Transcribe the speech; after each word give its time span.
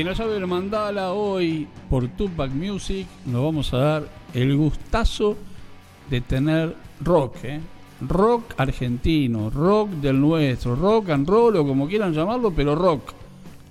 En 0.00 0.08
el 0.08 0.14
llave 0.14 0.32
del 0.32 0.46
mandala 0.46 1.12
hoy 1.12 1.68
por 1.90 2.08
Tupac 2.08 2.50
Music 2.52 3.06
nos 3.26 3.44
vamos 3.44 3.74
a 3.74 3.76
dar 3.76 4.08
el 4.32 4.56
gustazo 4.56 5.36
de 6.08 6.22
tener 6.22 6.74
rock, 7.02 7.36
¿eh? 7.44 7.60
rock 8.08 8.54
argentino, 8.56 9.50
rock 9.50 9.90
del 9.90 10.18
nuestro, 10.18 10.74
rock 10.74 11.10
and 11.10 11.28
roll 11.28 11.54
o 11.54 11.66
como 11.66 11.86
quieran 11.86 12.14
llamarlo, 12.14 12.50
pero 12.50 12.74
rock. 12.74 13.12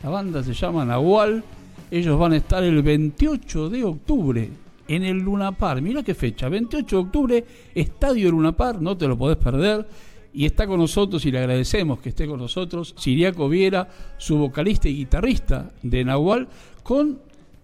La 0.03 0.11
banda 0.11 0.43
se 0.43 0.53
llama 0.53 0.85
Nahual, 0.85 1.43
ellos 1.89 2.19
van 2.19 2.33
a 2.33 2.37
estar 2.37 2.63
el 2.63 2.83
28 2.83 3.67
de 3.71 3.83
octubre 3.83 4.51
en 4.87 5.03
el 5.05 5.17
Lunapar. 5.17 5.81
Mira 5.81 6.03
qué 6.03 6.13
fecha, 6.13 6.47
28 6.47 6.95
de 6.95 7.01
octubre, 7.01 7.45
Estadio 7.73 8.29
Lunapar, 8.29 8.79
no 8.79 8.95
te 8.95 9.07
lo 9.07 9.17
podés 9.17 9.37
perder. 9.37 9.83
Y 10.33 10.45
está 10.45 10.67
con 10.67 10.79
nosotros, 10.79 11.25
y 11.25 11.31
le 11.31 11.39
agradecemos 11.39 11.99
que 11.99 12.09
esté 12.09 12.27
con 12.27 12.39
nosotros, 12.39 12.93
Siriaco 12.97 13.49
Viera, 13.49 13.87
su 14.17 14.37
vocalista 14.37 14.87
y 14.87 14.95
guitarrista 14.95 15.71
de 15.81 16.03
Nahual, 16.03 16.47
con 16.83 17.19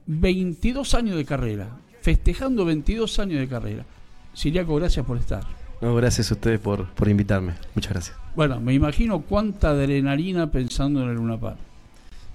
22 0.08 0.94
años 0.96 1.18
de 1.18 1.26
carrera, 1.26 1.70
festejando 2.02 2.66
22 2.66 3.20
años 3.20 3.40
de 3.40 3.48
carrera. 3.48 3.86
Siriaco, 4.34 4.76
gracias 4.76 5.06
por 5.06 5.18
estar. 5.18 5.44
No, 5.82 5.94
gracias 5.96 6.32
a 6.32 6.34
ustedes 6.36 6.60
por, 6.60 6.88
por 6.90 7.08
invitarme. 7.08 7.54
Muchas 7.76 7.92
gracias. 7.92 8.18
Bueno, 8.36 8.60
me 8.60 8.74
imagino 8.74 9.22
cuánta 9.22 9.70
adrenalina 9.70 10.52
pensando 10.52 11.04
en 11.04 11.10
el 11.10 11.16
Lunapar. 11.16 11.58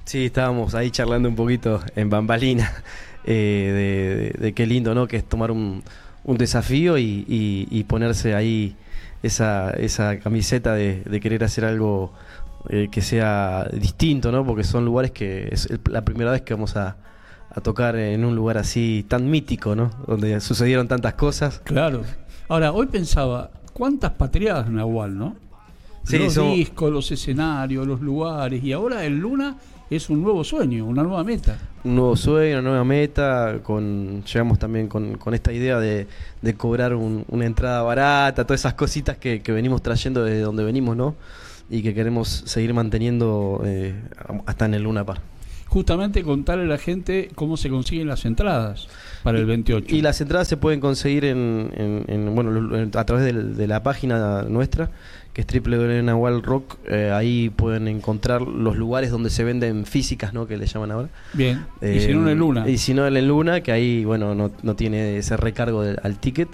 Sí, 0.05 0.25
estábamos 0.27 0.75
ahí 0.75 0.91
charlando 0.91 1.29
un 1.29 1.37
poquito 1.37 1.81
en 1.95 2.11
bambalina 2.11 2.83
eh, 3.25 4.33
de, 4.39 4.53
qué 4.53 4.67
lindo, 4.67 4.95
¿no? 4.95 5.07
Que 5.07 5.19
es 5.19 5.25
tomar 5.25 5.51
un, 5.51 5.83
un 6.25 6.37
desafío 6.37 6.99
y, 6.99 7.85
ponerse 7.89 8.35
ahí 8.35 8.75
esa, 9.23 9.71
esa 9.71 10.19
camiseta 10.19 10.75
de, 10.75 11.21
querer 11.21 11.45
hacer 11.45 11.65
algo 11.65 12.13
eh, 12.69 12.89
que 12.91 13.01
sea 13.03 13.69
distinto, 13.73 14.33
¿no? 14.33 14.45
Porque 14.45 14.65
son 14.65 14.85
lugares 14.85 15.11
que 15.11 15.49
es 15.51 15.69
la 15.89 16.05
primera 16.05 16.31
vez 16.31 16.43
que 16.43 16.55
vamos 16.55 16.77
a, 16.77 16.97
a 17.51 17.61
tocar 17.61 17.97
en 17.97 18.25
un 18.25 18.35
lugar 18.35 18.59
así 18.59 19.05
tan 19.09 19.31
mítico, 19.31 19.75
¿no? 19.75 19.91
Donde 20.07 20.41
sucedieron 20.41 20.89
tantas 20.89 21.15
cosas. 21.15 21.61
Claro. 21.65 22.03
Ahora, 22.49 22.73
hoy 22.73 22.87
pensaba, 22.87 23.51
¿cuántas 23.73 24.13
patriadas 24.13 24.71
Nahual, 24.71 25.17
no? 25.17 25.37
Sí, 26.05 26.19
los 26.19 26.35
discos, 26.35 26.91
los 26.91 27.11
escenarios, 27.13 27.87
los 27.87 28.01
lugares, 28.01 28.65
y 28.65 28.73
ahora 28.73 29.05
el 29.05 29.19
Luna 29.19 29.57
es 29.97 30.09
un 30.09 30.23
nuevo 30.23 30.45
sueño, 30.45 30.87
una 30.87 31.03
nueva 31.03 31.25
meta. 31.25 31.59
Un 31.83 31.97
nuevo 31.97 32.17
sueño, 32.17 32.61
una 32.61 32.69
nueva 32.69 32.85
meta, 32.85 33.59
con 33.63 34.23
llegamos 34.25 34.59
también 34.59 34.89
con, 34.89 35.19
esta 35.33 35.53
idea 35.53 35.79
de, 35.81 36.07
cobrar 36.57 36.95
una 36.95 37.45
entrada 37.45 37.83
barata, 37.83 38.45
todas 38.45 38.61
esas 38.61 38.75
cositas 38.75 39.17
que, 39.17 39.43
venimos 39.49 39.83
trayendo 39.83 40.25
desde 40.25 40.41
donde 40.41 40.65
venimos, 40.65 40.97
¿no? 40.97 41.17
Y 41.69 41.83
que 41.83 41.95
queremos 41.95 42.29
seguir 42.47 42.75
manteniendo 42.75 43.63
eh, 43.65 43.95
hasta 44.47 44.67
en 44.67 44.75
el 44.75 44.83
Luna 44.83 45.05
Par 45.05 45.21
justamente 45.71 46.25
contarle 46.25 46.65
a 46.65 46.67
la 46.67 46.79
gente 46.79 47.31
cómo 47.37 47.57
se 47.57 47.71
consiguen 47.71 48.09
las 48.09 48.25
entradas 48.25 48.89
para 49.23 49.39
el 49.39 49.47
28. 49.47 49.95
Y 49.95 50.03
las 50.03 50.21
entradas 50.21 50.49
se 50.49 50.57
pueden 50.57 50.81
conseguir 50.81 51.25
en, 51.25 52.35
bueno, 52.35 52.91
a 52.93 53.05
través 53.05 53.57
de, 53.57 53.67
la 53.69 53.81
página 53.85 54.43
nuestra, 54.43 54.91
que 55.33 55.43
es 55.43 55.47
www.nahualrock. 55.47 56.77
Eh, 56.89 57.13
ahí 57.15 57.51
pueden 57.51 57.87
encontrar 57.87 58.43
los 58.43 58.77
lugares 58.77 59.13
donde 59.13 59.31
se 59.31 59.45
venden 59.45 59.87
físicas, 59.87 60.35
¿no? 60.35 60.49
Que 60.49 60.57
le 60.57 60.67
llaman 60.67 60.91
ahora. 60.91 61.09
Bien. 61.35 61.65
y 61.81 62.01
si 62.01 62.13
no 62.15 62.29
en 62.29 62.39
Luna. 62.39 62.69
Y 62.69 62.77
si 62.77 62.93
no 62.93 63.07
en 63.07 63.29
Luna, 63.29 63.61
que 63.61 63.71
ahí, 63.71 64.05
bueno, 64.05 64.35
no, 64.35 64.51
no 64.63 64.75
tiene 64.75 65.19
ese 65.19 65.37
recargo 65.37 65.83
al 65.83 66.19
ticket. 66.19 66.49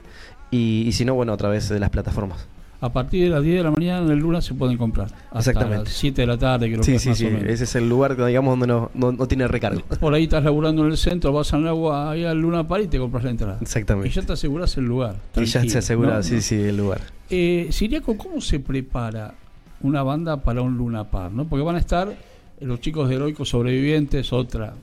Y, 0.50 0.84
y 0.86 0.92
si 0.92 1.06
no, 1.06 1.14
bueno, 1.14 1.32
a 1.32 1.38
través 1.38 1.70
de 1.70 1.80
las 1.80 1.88
plataformas 1.88 2.46
a 2.81 2.92
partir 2.92 3.25
de 3.25 3.31
las 3.31 3.42
10 3.42 3.56
de 3.59 3.62
la 3.62 3.70
mañana 3.70 4.06
en 4.06 4.12
el 4.12 4.19
Luna 4.19 4.41
se 4.42 4.54
pueden 4.54 4.76
comprar. 4.76 5.06
Hasta 5.31 5.38
Exactamente. 5.50 5.84
las 5.84 5.92
7 5.92 6.20
de 6.20 6.26
la 6.26 6.38
tarde, 6.38 6.66
creo 6.69 6.81
que 6.81 6.98
sí, 6.98 7.09
más 7.09 7.19
sí. 7.19 7.26
Ese 7.26 7.64
es 7.64 7.75
el 7.75 7.88
lugar, 7.88 8.16
digamos, 8.16 8.59
donde 8.59 8.66
no, 8.66 9.12
no, 9.12 9.26
tiene 9.26 9.48
recargo. 9.48 9.82
Por 10.00 10.14
ahí 10.14 10.25
estás 10.25 10.44
laburando 10.44 10.84
en 10.84 10.91
el 10.91 10.97
centro, 10.97 11.32
vas 11.32 11.53
al 11.53 11.66
agua 11.66 12.10
ahí 12.10 12.25
al 12.25 12.41
Luna 12.41 12.66
Park 12.66 12.84
y 12.84 12.88
te 12.88 12.98
compras 12.98 13.25
la 13.25 13.31
entrada. 13.31 13.59
Exactamente. 13.60 14.09
Y 14.09 14.12
ya 14.12 14.22
te 14.22 14.32
aseguras 14.32 14.76
el 14.76 14.84
lugar. 14.84 15.16
Y 15.36 15.44
ya 15.44 15.62
te 15.62 15.78
aseguras, 15.78 16.26
sí, 16.26 16.41
sí, 16.41 16.56
el 16.56 16.76
lugar. 16.76 17.00
Eh, 17.31 17.69
Siriaco, 17.70 18.16
¿cómo 18.16 18.41
se 18.41 18.60
prepara 18.60 19.34
una 19.81 20.03
banda 20.03 20.42
para 20.42 20.62
un 20.62 20.76
Luna 20.76 21.04
Park? 21.04 21.32
¿no? 21.32 21.48
Porque 21.48 21.65
van 21.65 21.76
a 21.76 21.81
estar 21.81 22.15
los 22.60 22.81
chicos 22.81 23.09
de 23.09 23.16
Heroicos 23.16 23.48
Sobrevivientes, 23.48 24.32
otra 24.32 24.75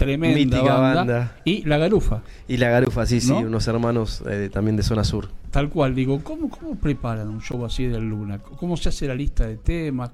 tremenda 0.00 0.62
banda, 0.62 1.36
Y 1.44 1.62
La 1.64 1.78
Garufa. 1.78 2.22
Y 2.48 2.56
La 2.56 2.70
Garufa, 2.70 3.06
sí, 3.06 3.20
sí, 3.20 3.32
unos 3.32 3.68
hermanos 3.68 4.22
eh, 4.28 4.48
también 4.52 4.76
de 4.76 4.82
zona 4.82 5.04
sur. 5.04 5.28
Tal 5.50 5.68
cual, 5.68 5.94
digo, 5.94 6.22
¿cómo, 6.22 6.48
¿cómo 6.48 6.76
preparan 6.76 7.28
un 7.28 7.42
show 7.42 7.64
así 7.64 7.86
de 7.86 8.00
Luna? 8.00 8.38
¿Cómo 8.38 8.76
se 8.76 8.88
hace 8.88 9.06
la 9.06 9.14
lista 9.14 9.46
de 9.46 9.56
temas? 9.56 10.10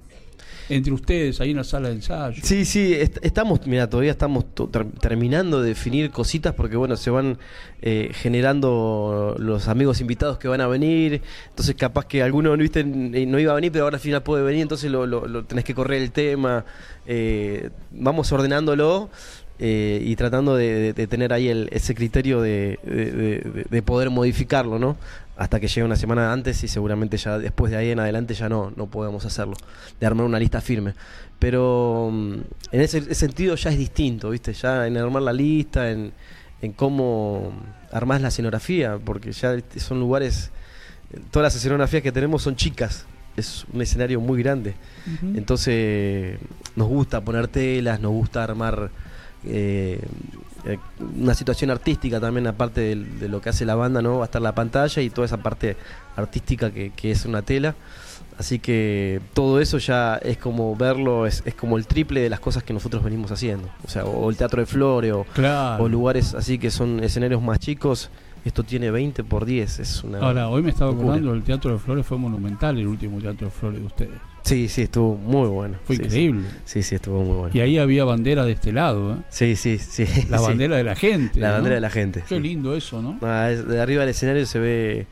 entre 0.69 0.93
ustedes 0.93 1.41
ahí 1.41 1.51
en 1.51 1.59
la 1.59 1.65
sala 1.65 1.89
de 1.89 1.95
ensayo. 1.95 2.41
Sí, 2.43 2.65
sí, 2.65 2.97
estamos, 3.23 3.65
mira, 3.67 3.89
todavía 3.89 4.11
estamos 4.11 4.47
terminando 5.01 5.63
de 5.63 5.69
definir 5.69 6.11
cositas 6.11 6.55
porque 6.55 6.77
bueno, 6.77 6.97
se 6.97 7.11
van 7.11 7.39
eh, 7.83 8.11
generando 8.13 9.37
los 9.39 9.69
amigos 9.69 10.01
invitados 10.01 10.39
que 10.39 10.49
van 10.49 10.61
a 10.61 10.67
venir, 10.67 11.23
entonces 11.49 11.75
capaz 11.77 12.07
que 12.07 12.23
alguno 12.23 12.57
¿viste? 12.57 12.85
no 12.85 13.39
iba 13.39 13.53
a 13.53 13.55
venir, 13.55 13.71
pero 13.71 13.85
ahora 13.85 13.97
al 13.97 14.01
final 14.01 14.23
puede 14.23 14.43
venir, 14.43 14.63
entonces 14.63 14.91
lo, 14.91 15.45
tenés 15.45 15.65
que 15.65 15.75
correr 15.75 16.03
el 16.03 16.11
tema, 16.11 16.65
eh, 17.07 17.71
vamos 17.93 18.33
ordenándolo 18.33 19.11
eh, 19.59 20.03
y 20.05 20.17
tratando 20.17 20.55
de, 20.55 20.93
tener 21.09 21.33
ahí 21.33 21.49
el, 21.49 21.69
ese 21.73 21.95
criterio 21.95 22.41
de, 22.43 22.79
de, 23.71 23.83
poder 23.83 24.11
modificarlo, 24.11 24.79
¿no? 24.79 24.97
Hasta 25.37 25.61
que 25.61 25.69
llegue 25.69 25.85
una 25.85 25.97
semana 25.97 26.33
antes 26.33 26.63
y 26.65 26.69
seguramente 26.69 27.17
ya 27.17 27.39
después 27.39 27.71
de 27.71 27.79
ahí 27.79 27.91
en 27.91 28.01
adelante 28.01 28.35
ya 28.35 28.49
no, 28.49 28.73
no 28.77 28.87
podemos 28.87 29.25
hacerlo, 29.25 29.55
de 29.99 30.07
armar 30.07 30.27
una 30.27 30.39
lista 30.39 30.61
firme. 30.61 30.95
Pero 31.39 32.11
mm, 32.13 32.35
en 32.73 32.81
ese, 32.81 33.15
sentido 33.15 33.55
ya 33.57 33.71
es 33.71 33.79
distinto, 33.79 34.31
¿viste? 34.31 34.53
Ya 34.53 34.87
en 34.87 34.97
armar 34.97 35.23
la 35.23 35.33
lista, 35.33 35.91
en, 35.91 36.13
en 36.61 36.73
cómo 36.73 37.53
armás 37.93 38.21
la 38.21 38.29
escenografía, 38.29 38.99
porque 39.03 39.33
ya 39.33 39.57
son 39.77 40.01
lugares, 40.01 40.51
todas 41.31 41.45
las 41.45 41.57
escenografías 41.57 42.03
que 42.03 42.13
tenemos 42.13 42.43
son 42.43 42.57
chicas, 42.57 43.07
es 43.37 43.67
un 43.73 43.81
escenario 43.83 44.21
muy 44.21 44.43
grande. 44.43 44.75
Entonces 45.35 46.39
nos 46.75 46.89
gusta 46.89 47.23
poner 47.23 47.49
telas, 47.49 48.01
nos 48.01 48.13
gusta 48.13 48.43
armar 48.43 48.91
eh, 49.47 50.01
eh, 50.65 50.79
una 51.17 51.35
situación 51.35 51.71
artística 51.71 52.21
también, 52.21 52.47
aparte 52.47 52.97
de, 52.97 53.29
lo 53.29 53.41
que 53.41 53.51
hace 53.51 53.65
la 53.65 53.77
banda, 53.77 54.03
¿no? 54.03 54.19
Va 54.19 54.25
a 54.25 54.27
estar 54.27 54.43
la 54.43 54.55
pantalla 54.55 55.01
y 55.01 55.11
toda 55.11 55.27
esa 55.27 55.39
parte 55.39 55.77
artística 56.17 56.71
que, 56.71 56.93
es 57.03 57.25
una 57.25 57.43
tela. 57.43 57.75
Así 58.39 58.59
que 58.59 59.21
todo 59.33 59.61
eso 59.61 59.79
ya 59.79 60.17
es 60.17 60.37
como 60.37 60.77
verlo, 60.77 61.27
es, 61.27 61.43
como 61.59 61.79
el 61.79 61.87
triple 61.87 62.21
de 62.21 62.29
las 62.29 62.41
cosas 62.41 62.63
que 62.63 62.73
nosotros 62.73 63.03
venimos 63.03 63.31
haciendo. 63.31 63.69
O 63.85 63.89
sea, 63.89 64.05
o 64.05 64.29
el 64.29 64.37
Teatro 64.37 64.61
de 64.61 64.67
Flores, 64.67 65.13
o, 65.13 65.89
lugares 65.89 66.35
así 66.35 66.59
que 66.59 66.71
son 66.71 67.03
escenarios 67.03 67.41
más 67.41 67.61
chicos. 67.61 68.11
Esto 68.47 68.63
tiene 68.63 68.93
20 68.93 69.25
por 69.25 69.45
10. 69.45 69.81
Es 69.81 70.05
una 70.05 70.21
Ahora, 70.21 70.49
hoy 70.49 70.63
me 70.63 70.71
estaba 70.71 70.93
acordando, 70.93 71.35
el 71.35 71.43
Teatro 71.43 71.73
de 71.73 71.79
Flores 71.81 72.07
fue 72.07 72.17
monumental, 72.17 72.79
el 72.79 72.87
último 72.87 73.19
Teatro 73.19 73.49
de 73.49 73.51
Flores 73.51 73.81
de 73.81 73.87
ustedes. 73.87 74.19
Sí, 74.43 74.69
sí, 74.69 74.83
estuvo 74.83 75.17
muy 75.17 75.49
bueno. 75.49 75.79
Fue 75.85 75.97
increíble. 75.97 76.47
Sí. 76.65 76.85
sí, 76.85 76.95
estuvo 76.95 77.25
muy 77.25 77.37
bueno. 77.37 77.51
Y 77.53 77.59
ahí 77.59 77.77
había 77.79 78.05
bandera 78.05 78.45
de 78.45 78.53
este 78.53 78.73
lado, 78.73 79.15
¿eh? 79.15 79.17
Sí, 79.31 79.57
sí, 79.57 79.79
sí. 79.79 80.07
La 80.31 80.41
bandera 80.41 80.77
de 80.77 80.85
la 80.85 80.95
gente. 80.95 81.41
La 81.41 81.51
bandera 81.51 81.75
de 81.75 81.81
la 81.81 81.91
gente. 81.91 82.23
Qué 82.29 82.39
lindo 82.39 82.77
eso, 82.77 83.03
¿no? 83.03 83.19
Ah, 83.23 83.49
de 83.49 83.81
arriba 83.81 84.03
del 84.03 84.11
escenario 84.11 84.47
se 84.47 84.61
ve, 84.61 85.07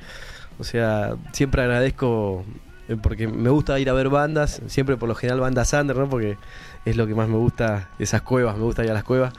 o 0.60 0.62
sea, 0.62 1.16
siempre 1.32 1.62
agradezco, 1.62 2.44
eh, 2.88 2.96
porque 3.02 3.26
me 3.26 3.50
gusta 3.50 3.80
ir 3.80 3.90
a 3.90 3.94
ver 3.94 4.10
bandas, 4.10 4.62
siempre 4.68 4.96
por 4.96 5.08
lo 5.08 5.16
general 5.16 5.40
bandas 5.40 5.72
under, 5.72 5.96
¿no? 5.96 6.08
Porque 6.08 6.38
es 6.84 6.96
lo 6.96 7.08
que 7.08 7.16
más 7.16 7.28
me 7.28 7.36
gusta, 7.36 7.88
esas 7.98 8.22
cuevas, 8.22 8.56
me 8.56 8.62
gusta 8.62 8.84
ir 8.84 8.92
a 8.92 8.94
las 8.94 9.02
cuevas. 9.02 9.32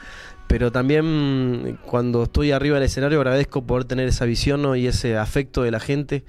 Pero 0.48 0.70
también 0.70 1.78
cuando 1.84 2.24
estoy 2.24 2.52
arriba 2.52 2.76
del 2.76 2.84
escenario 2.84 3.18
agradezco 3.18 3.64
poder 3.64 3.84
tener 3.84 4.08
esa 4.08 4.24
visión 4.24 4.76
y 4.76 4.86
ese 4.86 5.16
afecto 5.16 5.62
de 5.62 5.70
la 5.70 5.80
gente 5.80 6.24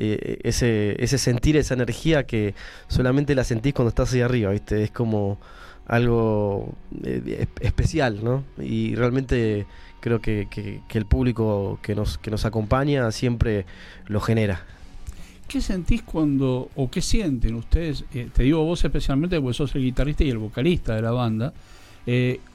eh, 0.00 0.38
ese, 0.44 1.02
ese 1.02 1.18
sentir, 1.18 1.56
esa 1.56 1.74
energía 1.74 2.24
que 2.24 2.54
solamente 2.86 3.34
la 3.34 3.42
sentís 3.42 3.74
cuando 3.74 3.88
estás 3.88 4.12
ahí 4.12 4.20
arriba, 4.20 4.52
¿viste? 4.52 4.84
Es 4.84 4.92
como 4.92 5.40
algo 5.88 6.72
eh, 7.02 7.46
especial, 7.60 8.22
¿no? 8.22 8.44
Y 8.58 8.94
realmente 8.94 9.66
creo 9.98 10.20
que, 10.20 10.46
el 10.94 11.06
público 11.06 11.80
que 11.82 11.96
nos, 11.96 12.16
que 12.16 12.30
nos 12.30 12.44
acompaña 12.44 13.10
siempre 13.10 13.66
lo 14.06 14.20
genera. 14.20 14.64
¿Qué 15.48 15.60
sentís 15.60 16.02
cuando, 16.02 16.70
o 16.76 16.88
qué 16.88 17.00
sienten 17.02 17.56
ustedes? 17.56 18.04
Eh, 18.14 18.28
te 18.32 18.44
digo 18.44 18.62
vos 18.62 18.84
especialmente 18.84 19.40
porque 19.40 19.54
sos 19.54 19.74
el 19.74 19.82
guitarrista 19.82 20.22
y 20.22 20.30
el 20.30 20.38
vocalista 20.38 20.94
de 20.94 21.02
la 21.02 21.10
banda. 21.10 21.52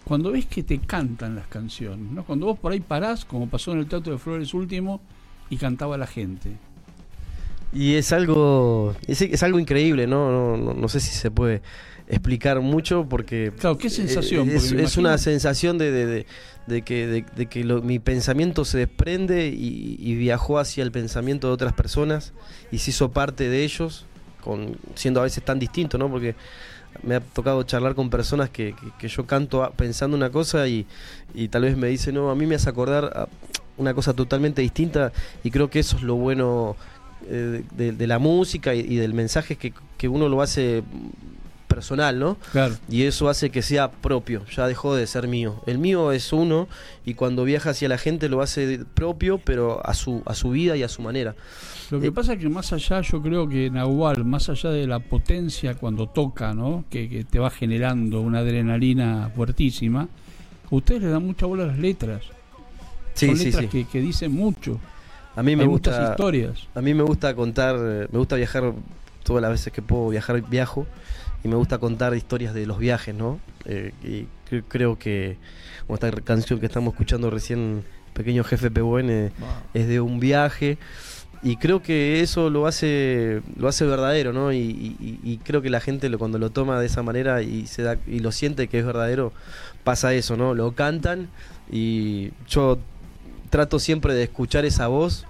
Cuando 0.03 0.31
ves 0.31 0.45
que 0.45 0.63
te 0.63 0.79
cantan 0.79 1.35
las 1.35 1.47
canciones, 1.47 2.11
¿no? 2.11 2.23
Cuando 2.23 2.47
vos 2.47 2.59
por 2.59 2.71
ahí 2.71 2.79
parás, 2.79 3.25
como 3.25 3.47
pasó 3.47 3.71
en 3.73 3.79
el 3.79 3.88
Teatro 3.88 4.13
de 4.13 4.19
Flores 4.19 4.53
último, 4.53 5.01
y 5.50 5.57
cantaba 5.57 5.97
la 5.97 6.07
gente. 6.07 6.57
Y 7.73 7.95
es 7.95 8.11
algo, 8.11 8.95
es, 9.07 9.44
algo 9.44 9.59
increíble, 9.59 10.05
¿no? 10.05 10.57
No, 10.57 10.88
sé 10.88 11.00
si 11.00 11.11
se 11.11 11.31
puede 11.31 11.61
explicar 12.07 12.61
mucho 12.61 13.07
porque... 13.09 13.51
Claro, 13.57 13.77
¿qué 13.77 13.89
sensación? 13.89 14.50
Es, 14.50 14.97
una 14.97 15.17
sensación 15.17 15.79
de, 15.79 16.25
que, 16.85 17.25
de, 17.35 17.45
que 17.47 17.63
mi 17.63 17.97
pensamiento 17.97 18.63
se 18.63 18.77
desprende 18.77 19.47
y, 19.47 20.15
viajó 20.15 20.59
hacia 20.59 20.83
el 20.83 20.91
pensamiento 20.91 21.47
de 21.47 21.53
otras 21.53 21.73
personas 21.73 22.33
y 22.71 22.77
se 22.77 22.91
hizo 22.91 23.11
parte 23.11 23.50
de 23.50 23.63
ellos, 23.63 24.05
con, 24.44 24.77
siendo 24.94 25.21
a 25.21 25.23
veces 25.23 25.44
tan 25.44 25.57
distinto, 25.57 25.97
¿no? 25.97 26.11
Porque 26.11 26.35
me 27.01 27.16
ha 27.16 27.19
tocado 27.19 27.63
charlar 27.63 27.95
con 27.95 28.10
personas 28.10 28.50
que, 28.50 28.75
que, 29.00 29.07
yo 29.07 29.25
canto 29.25 29.72
pensando 29.75 30.16
una 30.16 30.30
cosa 30.30 30.68
y, 30.68 30.86
y, 31.34 31.48
tal 31.48 31.63
vez 31.63 31.75
me 31.78 31.88
dicen, 31.88 32.16
no, 32.16 32.30
a 32.30 32.36
mí 32.36 32.45
me 32.45 32.56
hace 32.56 32.69
acordar 32.69 33.06
a 33.06 33.28
una 33.78 33.94
cosa 33.94 34.13
totalmente 34.13 34.62
distinta 34.62 35.12
y 35.44 35.51
creo 35.51 35.69
que 35.69 35.80
eso 35.80 35.98
es 35.98 36.04
lo 36.04 36.16
bueno 36.16 36.75
eh, 37.28 37.63
de, 37.72 38.07
la 38.07 38.19
música 38.19 38.75
y, 38.75 38.95
del 38.95 39.13
mensaje 39.13 39.56
que, 39.56 39.74
que 39.98 40.07
uno 40.07 40.30
lo 40.30 40.42
hace 40.42 40.84
personal, 41.74 42.20
¿no? 42.20 42.38
Claro. 42.52 42.75
Y 42.88 43.04
eso 43.04 43.30
hace 43.30 43.50
que 43.50 43.64
sea 43.64 43.90
propio, 43.90 44.46
ya 44.56 44.68
dejó 44.68 44.96
de 44.96 45.08
ser 45.08 45.28
mío. 45.28 45.62
El 45.66 45.80
mío 45.80 46.12
es 46.12 46.31
uno 46.31 46.68
y 47.04 47.16
cuando 47.16 47.44
viaja 47.46 47.72
hacia 47.72 47.90
la 47.90 47.98
gente 47.98 48.30
lo 48.30 48.42
hace 48.42 48.81
propio, 48.94 49.40
pero 49.40 49.84
a 49.84 49.96
su, 49.96 50.22
a 50.28 50.36
su 50.36 50.52
vida 50.52 50.78
y 50.78 50.84
a 50.84 50.88
su 50.88 51.02
manera. 51.02 51.36
Lo 51.90 52.00
que 52.00 52.08
eh, 52.08 52.12
pasa 52.12 52.34
es 52.34 52.40
que 52.40 52.50
más 52.50 52.72
allá, 52.74 53.02
yo 53.02 53.22
creo 53.24 53.50
que 53.50 53.72
Nahual, 53.72 54.24
más 54.24 54.50
allá 54.50 54.70
de 54.70 54.86
la 54.86 55.00
potencia 55.00 55.74
cuando 55.74 56.08
toca, 56.08 56.54
¿no? 56.54 56.86
Que, 56.92 57.25
te 57.28 57.40
va 57.40 57.50
generando 57.50 58.22
una 58.22 58.40
adrenalina 58.40 59.31
fuertísima, 59.36 60.08
ustedes 60.70 61.02
le 61.02 61.10
dan 61.10 61.25
mucha 61.25 61.48
bola 61.48 61.64
a 61.64 61.68
las 61.68 61.80
letras. 61.80 62.22
Sí, 63.16 63.28
Son 63.28 63.38
sí, 63.38 63.46
letras 63.46 63.66
sí. 63.72 63.86
Que, 63.92 64.00
dicen 64.00 64.31
mucho. 64.31 64.80
A 65.36 65.42
mí 65.42 65.56
me 65.56 65.66
gusta 65.66 65.90
muchas 65.90 66.10
historias. 66.12 66.68
A 66.75 66.81
mí 66.81 66.94
me 66.94 67.02
gusta 67.02 67.34
contar, 67.34 67.78
me 67.80 68.18
gusta 68.20 68.36
viajar 68.36 68.74
todas 69.24 69.42
las 69.42 69.52
veces 69.52 69.74
que 69.74 69.81
puedo 69.81 70.10
viajar 70.10 70.40
viajo 70.48 70.86
y 71.44 71.48
me 71.48 71.56
gusta 71.56 71.78
contar 71.78 72.16
historias 72.16 72.54
de 72.54 72.66
los 72.66 72.80
viajes, 72.80 73.13
¿no? 73.13 73.40
Eh, 73.66 73.92
y 74.04 74.28
creo 74.62 74.98
que 74.98 75.38
como 75.88 75.95
esta 75.95 76.12
canción 76.12 76.60
que 76.60 76.66
estamos 76.66 76.94
escuchando 76.94 77.30
recién, 77.30 77.84
Pequeño 78.13 78.44
Jefe 78.44 78.72
Pebuen, 78.72 79.31
es 79.74 79.88
de 79.88 80.00
un 80.00 80.19
viaje. 80.19 80.78
Y 81.42 81.57
creo 81.57 81.81
que 81.81 82.22
eso 82.22 82.50
lo 82.50 82.68
hace 82.68 83.42
lo 83.57 83.68
hace 83.68 83.84
verdadero 83.86 84.31
no 84.31 84.54
y, 84.54 85.42
creo 85.44 85.62
que 85.62 85.69
la 85.69 85.81
gente 85.81 86.07
lo, 86.07 86.18
cuando 86.18 86.38
lo 86.38 86.51
toma 86.51 86.80
de 86.80 86.86
esa 86.86 87.04
manera 87.04 87.42
y 87.42 87.68
se 87.68 87.84
da 87.84 87.98
y 88.07 88.19
lo 88.19 88.31
siente 88.31 88.69
que 88.69 88.80
es 88.80 88.86
verdadero 88.86 89.34
pasa 89.84 90.13
eso 90.13 90.38
no 90.38 90.54
lo 90.54 90.72
cantan 90.72 91.28
y 91.69 92.31
yo 92.48 92.80
trato 93.50 93.80
siempre 93.80 94.13
de 94.13 94.24
escuchar 94.24 94.63
esa 94.63 94.88
voz 94.88 95.25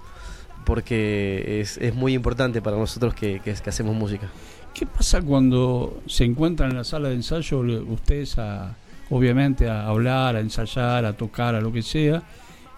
porque 0.64 1.60
es, 1.60 1.78
es 1.78 1.94
muy 1.94 2.14
importante 2.14 2.62
para 2.62 2.76
nosotros 2.76 3.14
que, 3.14 3.40
que, 3.40 3.50
hacemos 3.50 3.94
música 3.94 4.30
qué 4.72 4.86
pasa 4.86 5.22
cuando 5.22 6.02
se 6.06 6.24
encuentran 6.24 6.70
en 6.70 6.76
la 6.78 6.84
sala 6.84 7.08
de 7.08 7.14
ensayo 7.14 7.60
ustedes 7.60 8.38
a 8.38 8.76
obviamente 9.10 9.68
a 9.68 9.86
hablar 9.86 10.36
a 10.36 10.40
ensayar 10.40 11.04
a 11.04 11.12
tocar 11.16 11.54
a 11.54 11.60
lo 11.60 11.72
que 11.72 11.82
sea 11.82 12.22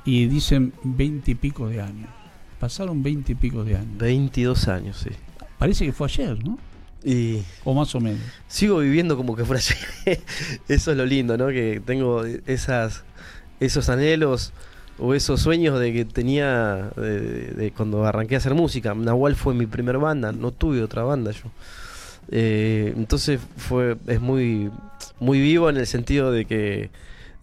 y 0.05 0.27
dicen 0.27 0.73
veinte 0.83 1.33
y 1.33 1.35
pico 1.35 1.69
de 1.69 1.81
años 1.81 2.11
Pasaron 2.59 3.03
veinte 3.03 3.33
y 3.33 3.35
pico 3.35 3.65
de 3.65 3.77
años. 3.77 3.99
22 3.99 4.69
años, 4.69 4.97
sí. 4.97 5.11
Parece 5.59 5.85
que 5.85 5.93
fue 5.93 6.09
ayer, 6.09 6.43
¿no? 6.43 6.59
Y 7.05 7.43
o 7.65 7.75
más 7.75 7.95
o 7.95 8.01
menos. 8.01 8.21
Sigo 8.49 8.79
viviendo 8.79 9.17
como 9.17 9.37
que 9.37 9.45
fue 9.45 9.59
ayer. 9.59 10.21
Eso 10.69 10.91
es 10.91 10.97
lo 10.97 11.05
lindo, 11.05 11.37
¿no? 11.37 11.49
Que 11.49 11.83
tengo 11.85 12.25
esas, 12.25 13.05
esos 13.61 13.89
anhelos 13.91 14.53
o 14.99 15.15
esos 15.15 15.41
sueños 15.41 15.79
de 15.79 15.93
que 15.93 16.05
tenía 16.05 16.91
de, 16.97 17.73
cuando 17.77 18.05
arranqué 18.05 18.35
a 18.35 18.39
hacer 18.39 18.55
música. 18.55 18.95
Nahual 18.95 19.37
fue 19.37 19.55
mi 19.55 19.67
primera 19.67 19.99
banda, 19.99 20.33
no 20.33 20.53
tuve 20.53 20.83
otra 20.83 21.03
banda 21.03 21.31
yo. 21.33 21.51
Eh, 22.31 22.93
entonces 22.97 23.41
fue 23.57 23.97
es 24.09 24.21
muy 24.21 24.71
muy 25.21 25.41
vivo 25.41 25.71
en 25.71 25.77
el 25.77 25.87
sentido 25.87 26.33
de 26.33 26.45
que 26.45 26.91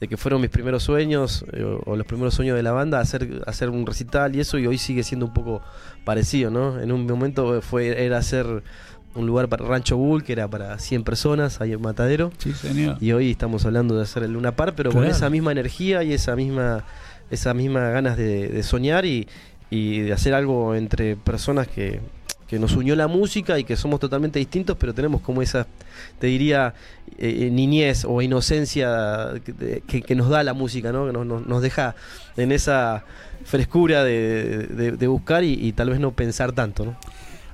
de 0.01 0.07
que 0.09 0.17
fueron 0.17 0.41
mis 0.41 0.49
primeros 0.49 0.83
sueños 0.83 1.45
eh, 1.53 1.63
o, 1.63 1.95
los 1.95 2.05
primeros 2.05 2.33
sueños 2.33 2.57
de 2.57 2.63
la 2.63 2.73
banda 2.73 2.99
hacer 2.99 3.41
hacer 3.47 3.69
un 3.69 3.85
recital 3.85 4.35
y 4.35 4.41
eso 4.41 4.57
y 4.57 4.67
hoy 4.67 4.77
sigue 4.77 5.03
siendo 5.03 5.27
un 5.27 5.33
poco 5.33 5.61
parecido, 6.03 6.51
¿no? 6.51 6.81
En 6.81 6.91
un 6.91 7.05
momento 7.05 7.61
fue 7.61 8.03
era 8.03 8.17
hacer 8.17 8.63
un 9.15 9.27
lugar 9.27 9.47
para 9.47 9.63
Rancho 9.63 9.95
Bull 9.95 10.23
que 10.23 10.33
era 10.33 10.49
para 10.49 10.77
100 10.79 11.03
personas 11.03 11.61
ahí 11.61 11.71
en 11.71 11.81
Matadero. 11.81 12.31
Sí, 12.39 12.51
señor. 12.53 12.97
Y 12.99 13.11
hoy 13.11 13.31
estamos 13.31 13.65
hablando 13.65 13.95
de 13.95 14.03
hacer 14.03 14.23
el 14.23 14.33
Luna 14.33 14.55
Par, 14.55 14.75
pero 14.75 14.91
con 14.91 15.05
esa 15.05 15.29
misma 15.29 15.51
energía 15.51 16.03
y 16.03 16.13
esa 16.13 16.35
misma 16.35 16.83
esa 17.31 17.53
misma 17.53 17.89
ganas 17.89 18.17
de, 18.17 18.61
soñar 18.63 19.05
y, 19.05 19.27
y 19.69 20.01
de 20.01 20.13
hacer 20.13 20.33
algo 20.33 20.75
entre 20.75 21.15
personas 21.15 21.67
que, 21.67 21.99
nos 22.59 22.75
unió 22.75 22.95
la 22.95 23.07
música 23.07 23.57
y 23.57 23.63
que 23.63 23.75
somos 23.75 23.99
totalmente 23.99 24.37
distintos, 24.37 24.77
pero 24.79 24.93
tenemos 24.93 25.21
como 25.21 25.41
esa, 25.41 25.65
te 26.19 26.27
diría, 26.27 26.75
eh, 27.17 27.47
eh, 27.47 27.49
niñez 27.49 28.05
o 28.05 28.21
inocencia 28.21 29.31
que, 29.87 30.15
nos 30.15 30.29
da 30.29 30.43
la 30.43 30.53
música, 30.53 30.91
¿no? 30.91 31.07
que 31.07 31.13
nos, 31.13 31.61
deja 31.63 31.95
en 32.37 32.51
esa 32.51 33.05
frescura 33.43 34.03
de, 34.03 35.07
buscar 35.07 35.43
y, 35.43 35.71
tal 35.73 35.89
vez 35.89 35.99
no 35.99 36.11
pensar 36.11 36.51
tanto. 36.51 36.85
¿no? 36.85 36.95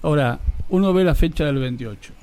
Ahora, 0.02 0.40
uno 0.70 0.94
ve 0.94 1.04
la 1.04 1.16
fecha 1.16 1.46
del 1.46 1.60
28. 1.60 2.14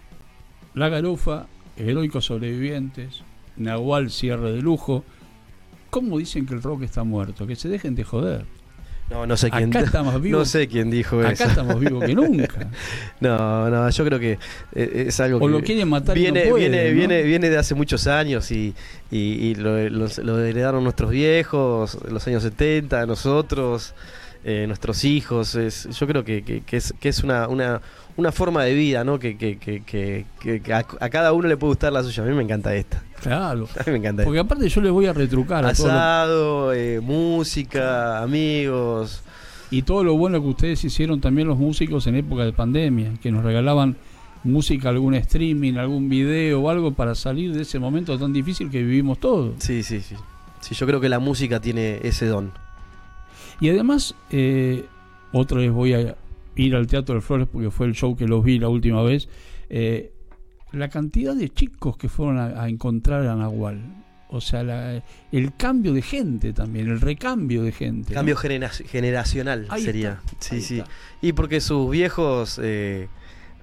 La 0.75 0.89
Garufa, 0.89 1.47
Heroicos 1.77 2.27
Sobrevivientes, 2.27 3.23
Nahual 3.57 4.11
Cierre 4.11 4.53
de 4.53 4.61
Lujo. 4.61 5.05
¿Cómo 5.97 6.19
dicen 6.19 6.45
que 6.45 6.53
el 6.53 6.63
rock 6.63 6.83
está 6.83 7.05
muerto? 7.05 7.47
Que 7.47 7.57
se 7.57 7.71
dejen 7.71 7.95
de 7.95 8.05
joder. 8.05 8.45
No, 9.09 9.25
no 9.25 9.35
sé 9.35 9.51
quién. 9.51 9.71
Acá 9.71 9.81
estamos 9.81 10.21
vivos. 10.21 10.39
No 10.41 10.45
sé 10.45 10.69
quién 10.69 10.91
dijo 10.91 11.23
eso. 11.23 11.45
Acá 11.45 11.53
estamos 11.53 11.81
vivos 11.81 12.05
que 12.05 12.15
nunca. 12.15 12.69
no, 13.21 13.71
no, 13.71 13.89
yo 13.89 14.05
creo 14.05 14.19
que 14.19 14.33
eh, 14.75 15.05
es 15.07 15.19
algo 15.21 15.39
o 15.39 15.49
lo 15.49 15.63
quieren 15.63 15.89
matar 15.89 16.15
viene, 16.15 16.45
y 16.45 16.49
no 16.51 16.57
viene, 16.57 16.93
viene, 16.93 17.23
viene 17.23 17.49
de 17.49 17.57
hace 17.57 17.75
muchos 17.75 18.07
años 18.09 18.51
y, 18.51 18.75
y, 19.11 19.55
lo, 19.55 19.79
heredaron 19.79 20.85
nuestros 20.85 21.11
viejos, 21.11 21.97
los 22.11 22.27
años 22.29 22.43
70, 22.43 23.07
nosotros, 23.07 23.95
eh, 24.49 24.65
nuestros 24.69 25.05
hijos. 25.05 25.57
Es, 25.57 25.89
yo 25.91 26.07
creo 26.07 26.25
que, 26.25 26.43
que, 26.45 26.77
es, 26.77 26.95
que 27.01 27.09
es 27.09 27.25
una, 27.25 27.49
una, 27.49 27.81
una 28.17 28.31
forma 28.31 28.63
de 28.63 28.75
vida, 28.75 29.03
¿no? 29.03 29.19
Que, 29.19 29.37
que, 29.37 29.59
que, 29.59 30.25
que 30.41 30.73
a, 30.73 30.85
cada 30.85 31.33
uno 31.33 31.49
le 31.49 31.57
puede 31.57 31.73
gustar 31.73 31.93
la 31.93 32.05
suya. 32.05 32.23
A 32.23 32.27
mí 32.27 32.33
me 32.33 32.45
encanta 32.45 32.73
esta. 32.73 33.03
Claro. 33.21 33.69
A 33.77 33.83
mí 33.87 33.93
me 33.93 33.99
encanta. 33.99 34.23
Porque 34.23 34.39
aparte 34.39 34.69
yo 34.69 34.81
les 34.81 34.93
voy 34.93 35.07
a 35.07 35.13
retrucar. 35.13 35.67
Asado, 35.67 36.73
eh, 36.73 37.01
música, 37.01 38.23
amigos. 38.23 39.25
Y 39.73 39.83
todo 39.83 40.05
lo 40.05 40.17
bueno 40.17 40.41
que 40.41 40.47
ustedes 40.47 40.85
hicieron 40.85 41.21
también 41.21 41.49
los 41.49 41.59
músicos 41.59 42.07
en 42.07 42.15
época 42.15 42.45
de 42.45 42.53
pandemia, 42.53 43.15
que 43.21 43.33
nos 43.33 43.43
regalaban 43.43 43.97
música, 44.45 44.91
algún 44.91 45.15
streaming, 45.15 45.75
algún 45.75 46.09
video 46.09 46.63
o 46.63 46.71
algo 46.71 46.93
para 46.93 47.17
salir 47.17 47.53
de 47.53 47.63
ese 47.63 47.81
momento 47.81 48.17
tan 48.17 48.33
difícil 48.33 48.71
que 48.71 48.81
vivimos 48.81 49.19
todos. 49.19 49.55
Sí, 49.59 49.83
sí, 49.83 50.01
sí. 50.03 50.15
Sí, 50.61 50.77
yo 50.77 50.87
creo 50.87 51.01
que 51.01 51.09
la 51.09 51.19
música 51.19 51.61
tiene 51.61 51.99
ese 52.05 52.27
don. 52.27 52.53
Y 53.61 53.71
además, 53.71 54.15
eh, 54.31 54.85
otra 55.33 55.59
vez 55.59 55.71
voy 55.71 55.95
a 55.95 56.17
ir 56.57 56.75
al 56.75 56.87
Teatro 56.87 57.15
de 57.15 57.21
Flores 57.21 57.49
porque 57.51 57.71
fue 57.71 57.87
el 57.87 57.95
show 57.95 58.17
que 58.17 58.27
los 58.27 58.45
vi 58.45 58.59
la 58.59 58.69
última 58.69 59.03
vez. 59.03 59.29
Eh, 59.69 60.13
la 60.73 60.89
cantidad 60.89 61.35
de 61.35 61.49
chicos 61.49 61.97
que 61.97 62.09
fueron 62.09 62.39
a, 62.39 62.69
encontrar 62.69 63.27
a 63.27 63.35
Nahual. 63.35 64.05
O 64.29 64.41
sea, 64.41 65.03
el 65.31 65.55
cambio 65.57 65.93
de 65.93 66.03
gente 66.03 66.53
también, 66.53 66.89
el 66.89 67.01
recambio 67.01 67.63
de 67.63 67.73
gente. 67.73 68.13
Cambio 68.13 68.37
generacional 68.37 69.69
sería. 69.79 70.21
sí, 70.41 70.61
sí. 70.61 70.83
Y 71.23 71.33
porque 71.33 71.61
sus 71.61 71.89
viejos 71.91 72.61
eh, 72.63 73.09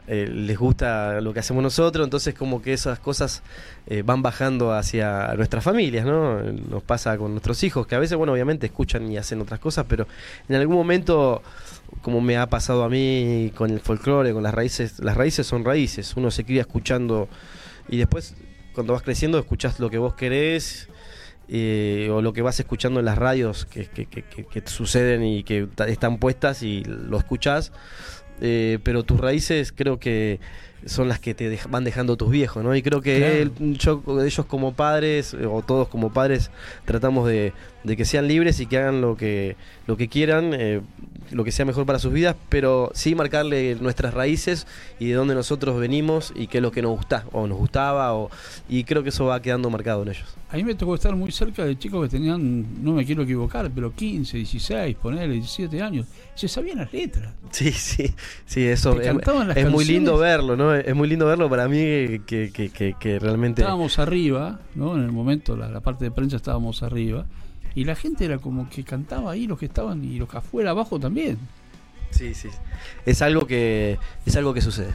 eh, 0.08 0.28
les 0.28 0.58
gusta 0.58 1.22
lo 1.22 1.34
que 1.34 1.40
hacemos 1.40 1.64
nosotros, 1.64 2.06
entonces 2.06 2.34
como 2.34 2.62
que 2.62 2.74
esas 2.74 3.00
cosas 3.00 3.44
eh, 3.88 4.02
van 4.04 4.22
bajando 4.22 4.74
hacia 4.74 5.34
nuestras 5.36 5.64
familias, 5.64 6.06
¿no? 6.06 6.42
Nos 6.42 6.84
pasa 6.84 7.18
con 7.18 7.32
nuestros 7.32 7.64
hijos, 7.64 7.88
que 7.88 7.96
a 7.96 8.00
veces, 8.00 8.18
bueno, 8.18 8.34
obviamente 8.34 8.66
escuchan 8.66 9.12
y 9.12 9.18
hacen 9.18 9.42
otras 9.42 9.60
cosas, 9.60 9.86
pero 9.88 10.08
en 10.50 10.56
algún 10.56 10.76
momento 10.76 11.42
como 12.02 12.22
me 12.22 12.38
ha 12.38 12.48
pasado 12.48 12.84
a 12.84 12.90
mí 12.90 13.52
con 13.56 13.70
el 13.70 13.80
folclore, 13.80 14.34
con 14.34 14.44
las 14.44 14.54
raíces, 14.54 15.00
las 15.00 15.16
raíces 15.16 15.48
son 15.48 15.64
raíces, 15.64 16.14
uno 16.16 16.32
se 16.32 16.44
cría 16.44 16.62
escuchando 16.62 17.30
y 17.88 17.98
después 17.98 18.36
cuando 18.74 18.94
vas 18.94 19.04
creciendo 19.04 19.38
escuchás 19.38 19.80
lo 19.80 19.90
que 19.90 19.98
vos 19.98 20.16
querés 20.16 20.90
eh, 21.48 22.10
o 22.12 22.22
lo 22.22 22.34
que 22.34 22.42
vas 22.42 22.60
escuchando 22.60 23.00
en 23.00 23.06
las 23.06 23.18
radios 23.18 23.66
que, 23.66 23.86
que, 23.88 24.06
que, 24.06 24.64
suceden 24.66 25.24
y 25.24 25.44
que 25.44 25.68
están 25.88 26.18
puestas 26.18 26.64
y 26.64 26.84
lo 26.86 27.18
escuchás, 27.18 27.72
eh, 28.46 28.78
pero 28.84 29.04
tus 29.04 29.20
raíces 29.20 29.72
creo 29.72 30.00
que 30.00 30.40
son 30.86 31.08
las 31.08 31.20
que 31.20 31.34
te 31.34 31.58
van 31.70 31.86
dejando 31.86 32.18
tus 32.18 32.30
viejos, 32.30 32.62
¿no? 32.62 32.76
Y 32.76 32.82
creo 32.82 33.02
que 33.02 33.50
yo, 33.60 34.04
ellos 34.22 34.46
como 34.46 34.74
padres, 34.74 35.34
o 35.34 35.62
todos 35.62 35.88
como 35.88 36.12
padres, 36.12 36.52
tratamos 36.84 37.26
de, 37.28 37.54
que 37.84 38.06
sean 38.06 38.28
libres 38.28 38.60
y 38.60 38.66
que 38.66 38.78
hagan 38.78 39.02
lo 39.02 39.18
que, 39.18 39.56
lo 39.88 39.98
que 39.98 40.08
quieran, 40.08 40.54
eh, 40.54 40.82
lo 41.32 41.44
que 41.44 41.52
sea 41.52 41.66
mejor 41.66 41.86
para 41.86 42.00
sus 42.00 42.14
vidas, 42.14 42.36
pero 42.50 42.92
sí 42.94 43.16
marcarle 43.16 43.76
nuestras 43.76 44.14
raíces 44.14 44.68
y 45.00 45.08
de 45.08 45.14
dónde 45.14 45.36
nosotros 45.36 45.80
venimos 45.80 46.34
y 46.36 46.48
qué 46.48 46.60
es 46.60 46.62
lo 46.62 46.72
que 46.72 46.82
nos 46.82 46.96
gusta, 46.96 47.26
o 47.32 47.48
nos 47.48 47.58
gustaba, 47.58 48.14
o, 48.14 48.30
y 48.70 48.84
creo 48.84 49.04
que 49.04 49.10
eso 49.10 49.26
va 49.26 49.42
quedando 49.42 49.70
marcado 49.70 50.04
en 50.04 50.10
ellos. 50.10 50.36
A 50.50 50.56
mí 50.56 50.64
me 50.64 50.76
tocó 50.76 50.94
estar 50.94 51.16
muy 51.16 51.32
cerca 51.32 51.66
de 51.66 51.78
chicos 51.78 52.04
que 52.04 52.18
tenían, 52.18 52.84
no 52.84 52.94
me 52.94 53.06
quiero 53.06 53.24
equivocar, 53.24 53.72
pero 53.74 53.94
15, 53.94 54.38
16, 54.38 54.96
ponerle 54.98 55.34
17 55.34 55.82
años, 55.82 56.06
se 56.36 56.48
sabían 56.48 56.78
las 56.78 56.94
letras. 56.94 57.34
Sí, 57.50 57.72
sí, 57.72 58.14
sí, 58.46 58.64
eso 58.66 59.00
es 59.00 59.70
muy 59.70 59.86
lindo 59.86 60.18
verlo, 60.18 60.56
¿no? 60.56 60.74
Es 60.74 60.96
muy 60.96 61.08
lindo 61.08 61.26
verlo 61.26 61.50
para 61.50 61.68
mí 61.68 61.78
que, 62.26 62.52
que, 62.54 62.96
que, 63.00 63.20
realmente... 63.20 63.62
Estábamos 63.62 64.00
arriba, 64.00 64.60
¿no? 64.76 64.96
En 64.96 65.04
el 65.04 65.12
momento, 65.12 65.56
la, 65.56 65.80
parte 65.82 66.06
de 66.06 66.12
prensa 66.12 66.38
estábamos 66.38 66.84
arriba, 66.84 67.26
y 67.76 67.86
la 67.86 67.96
gente 67.96 68.26
era 68.26 68.38
como 68.38 68.70
que 68.70 68.84
cantaba 68.84 69.32
ahí, 69.32 69.48
los 69.48 69.58
que 69.60 69.66
estaban, 69.66 70.04
y 70.04 70.18
los 70.18 70.30
que 70.30 70.38
afuera 70.38 70.72
abajo 70.72 71.00
también. 71.00 71.38
Sí, 72.12 72.34
sí. 72.34 72.50
Es 73.06 73.22
algo 73.22 73.48
que, 73.48 73.98
es 74.26 74.36
algo 74.36 74.54
que 74.54 74.62
sucede. 74.62 74.94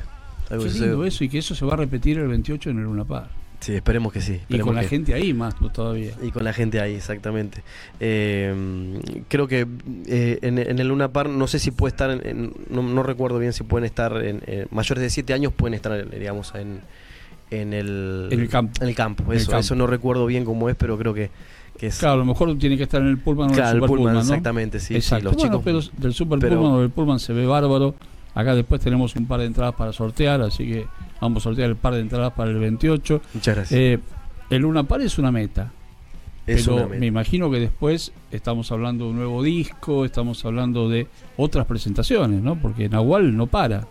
Algo 0.50 0.64
Qué 0.64 0.70
que 0.70 0.78
lindo 0.78 0.94
sucede. 0.97 1.08
eso 1.08 1.25
y 1.25 1.28
que 1.28 1.38
eso 1.38 1.54
se 1.54 1.64
va 1.66 1.75
a 1.75 1.76
repetir 1.76 2.18
el 2.18 2.28
28 2.28 2.70
en 2.70 2.78
el 2.78 2.85
Luna 2.85 3.04
Park. 3.04 3.28
Sí, 3.61 3.75
esperemos 3.75 4.12
que 4.12 4.20
sí. 4.20 4.40
Y 4.49 4.61
con 4.61 4.76
la 4.76 4.85
gente 4.85 5.14
ahí 5.14 5.35
más 5.35 5.56
todavía. 5.73 6.12
Y 6.23 6.30
con 6.30 6.44
la 6.44 6.52
gente 6.52 6.80
ahí, 6.80 6.94
exactamente. 6.94 7.64
Eh, 7.99 9.00
creo 9.28 9.49
que 9.49 9.66
eh, 10.06 10.38
en, 10.42 10.58
en 10.58 10.78
el 10.78 10.87
Luna 10.88 11.12
Park, 11.12 11.28
no 11.30 11.49
sé 11.49 11.58
si 11.58 11.73
puede 11.73 11.90
estar, 11.90 12.11
en- 12.12 12.25
en- 12.25 12.52
no, 12.70 12.82
no 12.85 13.02
recuerdo 13.02 13.40
bien 13.40 13.52
si 13.52 13.64
pueden 13.64 13.85
estar, 13.85 14.25
en, 14.25 14.42
eh, 14.47 14.66
mayores 14.70 15.02
de 15.02 15.11
7 15.11 15.35
años 15.35 15.52
pueden 15.52 15.75
estar, 15.75 16.08
digamos, 16.08 16.54
en, 16.54 16.80
en 17.50 17.73
el... 17.75 18.28
En 18.30 18.38
el 18.40 18.49
campo. 18.49 18.80
En 18.80 18.88
el 18.88 18.94
campo, 18.94 19.25
En 19.25 19.32
el 19.32 19.37
eso, 19.38 19.50
campo. 19.50 19.61
eso 19.61 19.75
no 19.75 19.88
recuerdo 19.88 20.25
bien 20.26 20.44
cómo 20.44 20.68
es, 20.68 20.76
pero 20.76 20.97
creo 20.97 21.12
que, 21.12 21.30
que 21.78 21.87
es... 21.87 21.99
Claro, 21.99 22.14
a 22.14 22.18
lo 22.18 22.25
mejor 22.26 22.56
tiene 22.58 22.76
que 22.76 22.82
estar 22.82 23.00
en 23.00 23.08
el 23.08 23.18
Pullman 23.18 23.50
o 23.50 23.54
en 23.54 23.58
el 23.58 23.64
Super 23.66 23.78
Pullman, 23.80 23.97
Pullman, 23.97 24.14
¿no? 24.14 24.20
exactamente, 24.20 24.80
sí, 24.80 25.00
sí, 25.00 25.14
los 25.23 25.35
bueno, 25.35 25.38
chicos- 25.38 25.62
pero 25.64 25.80
del 26.02 26.12
Super 26.14 26.38
pero- 26.38 26.56
Pullman 26.56 26.73
o 26.75 26.80
del 26.80 26.90
Pullman 26.90 27.18
se 27.20 27.32
ve 27.32 27.47
bárbaro. 27.47 27.94
Acá 28.35 28.54
después 28.54 28.80
tenemos 28.80 29.16
un 29.16 29.26
par 29.26 29.40
de 29.40 29.47
entradas 29.47 29.75
para 29.75 29.92
sortear, 29.92 30.40
así 30.42 30.64
que 30.66 30.87
vamos 31.20 31.42
a 31.42 31.44
sortear 31.44 31.70
el 31.70 31.76
par 31.76 31.94
de 31.94 32.00
entradas 32.00 32.32
para 32.35 32.50
el 32.50 32.58
28. 32.58 33.20
Muchas 33.35 33.56
gracias. 33.56 33.80
Eh, 33.80 33.99
el 34.50 34.62
Luna 34.62 34.85
Park 34.85 35.02
es 35.02 35.18
una 35.18 35.32
meta. 35.32 35.73
es 36.47 36.62
pero 36.64 36.76
una 36.76 36.87
meta. 36.87 37.00
me 37.00 37.06
imagino 37.06 37.50
que 37.50 37.58
después 37.58 38.12
estamos 38.30 38.70
hablando 38.70 39.04
de 39.06 39.11
un 39.11 39.16
nuevo 39.16 39.42
disco, 39.42 40.04
estamos 40.04 40.44
hablando 40.44 40.88
de 40.88 41.08
otras 41.37 41.66
presentaciones, 41.66 42.40
¿no? 42.42 42.54
Porque 42.56 42.88
Nahual 42.88 43.37
no 43.37 43.47
para. 43.49 43.87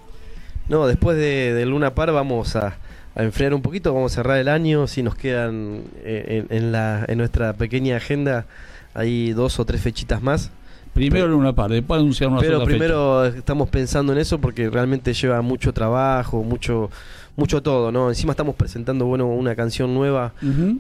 No, 0.70 0.86
después 0.88 1.18
de, 1.18 1.54
de 1.54 1.66
Luna 1.66 1.94
Par 1.94 2.12
vamos 2.14 2.56
a, 2.56 2.78
a 3.18 3.24
enfriar 3.24 3.54
un 3.54 3.62
poquito, 3.62 3.94
vamos 3.94 4.12
a 4.14 4.16
cerrar 4.16 4.38
el 4.38 4.48
año, 4.48 4.88
si 4.88 5.02
nos 5.04 5.16
quedan 5.16 5.82
eh, 6.04 6.46
en, 6.50 6.56
en 6.58 6.72
la, 6.72 7.04
en 7.08 7.18
nuestra 7.18 7.54
pequeña 7.54 7.98
agenda 7.98 8.46
hay 8.94 9.34
dos 9.34 9.60
o 9.60 9.66
tres 9.66 9.82
fechitas 9.82 10.22
más. 10.22 10.52
Primero 10.94 11.26
Pero- 11.26 11.26
el 11.26 11.32
Luna 11.34 11.54
Park, 11.54 11.74
después 11.74 12.00
anunciar 12.00 12.30
una 12.30 12.40
Pero 12.40 12.54
sola 12.54 12.66
primero 12.66 13.26
estamos 13.26 13.70
pensando 13.70 14.14
en 14.14 14.20
eso 14.20 14.40
porque 14.40 14.70
realmente 14.70 15.14
lleva 15.14 15.42
mucho 15.42 15.74
trabajo, 15.74 16.44
mucho 16.44 16.90
mucho 17.36 17.62
todo, 17.62 17.92
¿no? 17.92 18.10
Encima 18.10 18.32
estamos 18.32 18.56
presentando, 18.56 19.06
bueno, 19.06 19.28
una 19.28 19.56
canción 19.56 19.94
nueva 19.94 20.34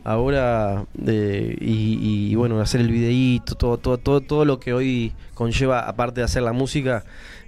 ahora 0.03 0.86
de- 0.96 1.56
y, 1.62 2.32
y, 2.32 2.36
bueno, 2.36 2.60
hacer 2.60 2.82
el 2.82 2.89
videíto, 2.91 3.53
todo, 3.56 3.77
todo, 3.77 4.00
todo, 4.00 4.22
todo 4.22 4.44
lo 4.46 4.60
que 4.60 4.74
hoy 4.74 5.13
conlleva, 5.36 5.82
aparte 5.82 6.22
de 6.22 6.25
hacer 6.25 6.41
la 6.41 6.53
música, 6.53 7.03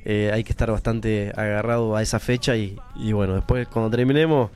eh, 0.05 0.29
hay 0.31 0.43
que 0.43 0.51
estar 0.51 0.69
bastante 0.71 1.31
agarrado 1.35 1.95
a 1.95 2.03
esa 2.03 2.19
fecha 2.19 2.55
y, 2.55 2.77
y 2.97 3.11
bueno, 3.13 3.33
después 3.33 3.67
cuando 3.67 3.89
terminemos 3.89 4.51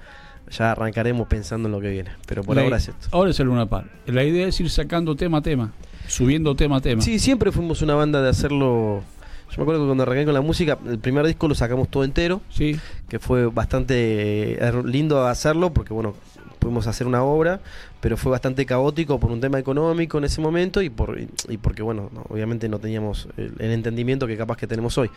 ya 0.52 0.72
arrancaremos 0.72 1.28
pensando 1.28 1.68
en 1.68 1.72
lo 1.74 1.82
que 1.82 1.90
viene. 1.90 2.12
Pero 2.28 2.44
por 2.44 2.56
La- 2.56 2.64
ahora 2.64 2.78
es 2.78 2.88
esto. 2.88 3.08
Ahora 3.12 3.32
es 3.32 3.40
el 3.40 3.48
Luna 3.48 3.66
Park. 3.68 3.88
La 4.08 4.24
idea 4.24 4.48
es 4.48 4.60
ir 4.60 4.70
sacando 4.70 5.16
tema 5.16 5.40
a 5.40 5.42
tema, 5.42 5.72
subiendo 6.08 6.56
tema 6.56 6.78
a 6.78 6.82
tema. 6.82 7.02
Sí, 7.02 7.20
siempre 7.20 7.52
fuimos 7.52 7.82
una 7.82 7.96
banda 7.96 8.22
de 8.22 8.30
hacerlo. 8.30 9.04
Yo 9.50 9.58
me 9.58 9.64
acuerdo 9.64 9.82
que 9.82 9.86
cuando 9.88 10.04
arranqué 10.04 10.26
con 10.26 10.34
la 10.34 10.42
música, 10.42 10.78
el 10.88 10.98
primer 11.00 11.26
disco 11.28 11.48
lo 11.48 11.54
sacamos 11.56 11.88
todo 11.90 12.04
entero, 12.04 12.42
Sí, 12.50 12.80
que 13.08 13.20
fue 13.20 13.46
bastante 13.46 14.54
eh, 14.54 14.72
lindo 14.84 15.28
hacerlo 15.28 15.72
porque, 15.72 15.94
bueno, 15.94 16.16
pudimos 16.58 16.88
hacer 16.88 17.06
una 17.06 17.24
obra, 17.24 17.60
pero 18.00 18.18
fue 18.18 18.32
bastante 18.32 18.66
caótico 18.66 19.20
por 19.20 19.32
un 19.32 19.40
tema 19.42 19.60
económico 19.60 20.18
en 20.18 20.24
ese 20.24 20.42
momento 20.42 20.82
y, 20.82 20.90
por, 20.90 21.20
y 21.20 21.58
porque, 21.58 21.84
bueno, 21.84 22.10
no, 22.14 22.26
obviamente 22.30 22.68
no 22.68 22.80
teníamos 22.80 23.28
el, 23.38 23.54
el 23.60 23.72
entendimiento 23.72 24.26
que 24.26 24.38
capaz 24.38 24.58
que 24.58 24.66
tenemos 24.66 24.98
hoy. 24.98 25.12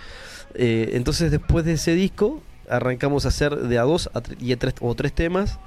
Eh, 0.54 0.90
entonces, 0.92 1.30
después 1.30 1.64
de 1.64 1.72
ese 1.74 1.94
disco, 1.94 2.42
arrancamos 2.68 3.24
a 3.24 3.28
hacer 3.28 3.56
de 3.56 3.78
a 3.78 3.82
dos 3.82 4.10
a 4.14 4.20
tre- 4.22 4.36
y 4.40 4.52
a 4.52 4.58
tres, 4.58 4.74
o 4.80 4.94
tres 4.94 5.12
temas 5.12 5.58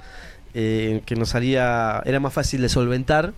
eh, 0.54 1.02
que 1.06 1.14
nos 1.16 1.30
salía, 1.30 2.02
era 2.04 2.18
más 2.20 2.32
fácil 2.32 2.60
de 2.62 2.68
solventar 2.68 3.32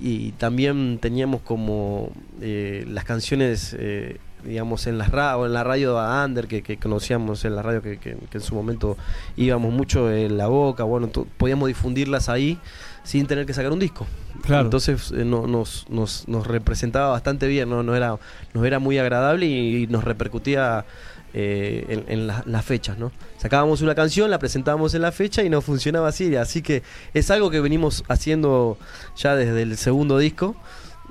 y 0.00 0.32
también 0.32 0.98
teníamos 1.00 1.42
como 1.42 2.10
eh, 2.40 2.84
las 2.88 3.04
canciones 3.04 3.76
eh, 3.78 4.18
digamos 4.44 4.86
en 4.86 4.96
las 4.96 5.10
ra 5.10 5.36
o 5.36 5.44
en 5.44 5.52
la 5.52 5.62
radio 5.64 5.98
under 6.24 6.46
que, 6.48 6.62
que 6.62 6.78
conocíamos 6.78 7.44
en 7.44 7.54
la 7.54 7.62
radio 7.62 7.82
que, 7.82 7.98
que- 7.98 8.16
que 8.16 8.38
en 8.38 8.42
su 8.42 8.54
momento 8.54 8.96
íbamos 9.36 9.72
mucho 9.72 10.10
en 10.10 10.38
la 10.38 10.46
boca 10.46 10.84
bueno 10.84 11.08
podíamos 11.36 11.68
difundirlas 11.68 12.28
ahí 12.30 12.58
sin 13.04 13.26
tener 13.26 13.44
que 13.44 13.52
sacar 13.52 13.70
un 13.72 13.78
disco 13.80 14.06
claro. 14.42 14.64
entonces 14.64 15.12
eh, 15.12 15.24
no- 15.26 15.46
nos, 15.46 15.86
nos, 15.90 16.26
nos 16.28 16.46
representaba 16.46 17.10
bastante 17.10 17.46
bien 17.48 17.68
no 17.68 17.82
no 17.82 17.94
era 17.94 18.16
nos 18.54 18.64
era 18.64 18.78
muy 18.78 18.96
agradable 18.98 19.44
y, 19.46 19.86
nos 19.88 20.04
repercutía 20.04 20.86
eh, 21.34 21.84
en, 21.88 22.04
en 22.08 22.26
la- 22.26 22.42
las 22.46 22.64
fechas 22.64 22.98
no 22.98 23.12
sacábamos 23.38 23.82
una 23.82 23.94
canción 23.94 24.30
la 24.30 24.38
presentábamos 24.38 24.94
en 24.94 25.02
la 25.02 25.12
fecha 25.12 25.42
y 25.44 25.48
no 25.48 25.60
funcionaba 25.60 26.08
así 26.08 26.34
así 26.36 26.60
que 26.62 26.82
es 27.14 27.30
algo 27.30 27.50
que 27.50 27.60
venimos 27.60 28.02
haciendo 28.08 28.76
ya 29.16 29.36
desde 29.36 29.62
el 29.62 29.76
segundo 29.76 30.18
disco 30.18 30.56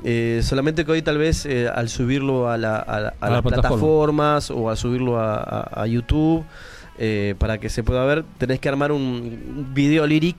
eh, 0.03 0.41
solamente 0.43 0.85
que 0.85 0.91
hoy 0.93 1.01
tal 1.01 1.17
vez 1.17 1.45
eh, 1.45 1.67
al 1.67 1.89
subirlo 1.89 2.49
a, 2.49 2.57
la- 2.57 2.77
a 2.79 2.99
la- 2.99 3.13
a 3.19 3.25
A 3.25 3.29
la 3.29 3.35
las 3.35 3.41
plataforma. 3.41 3.51
plataformas 3.61 4.51
o 4.51 4.69
al 4.69 4.77
subirlo 4.77 5.19
a, 5.19 5.85
YouTube 5.87 6.43
para 7.37 7.57
que 7.59 7.69
se 7.69 7.81
pueda 7.83 8.03
ver 8.05 8.25
tenés 8.37 8.59
que 8.59 8.67
armar 8.67 8.91
un, 8.91 9.01
un 9.01 9.73
video 9.73 10.05
lyric 10.05 10.35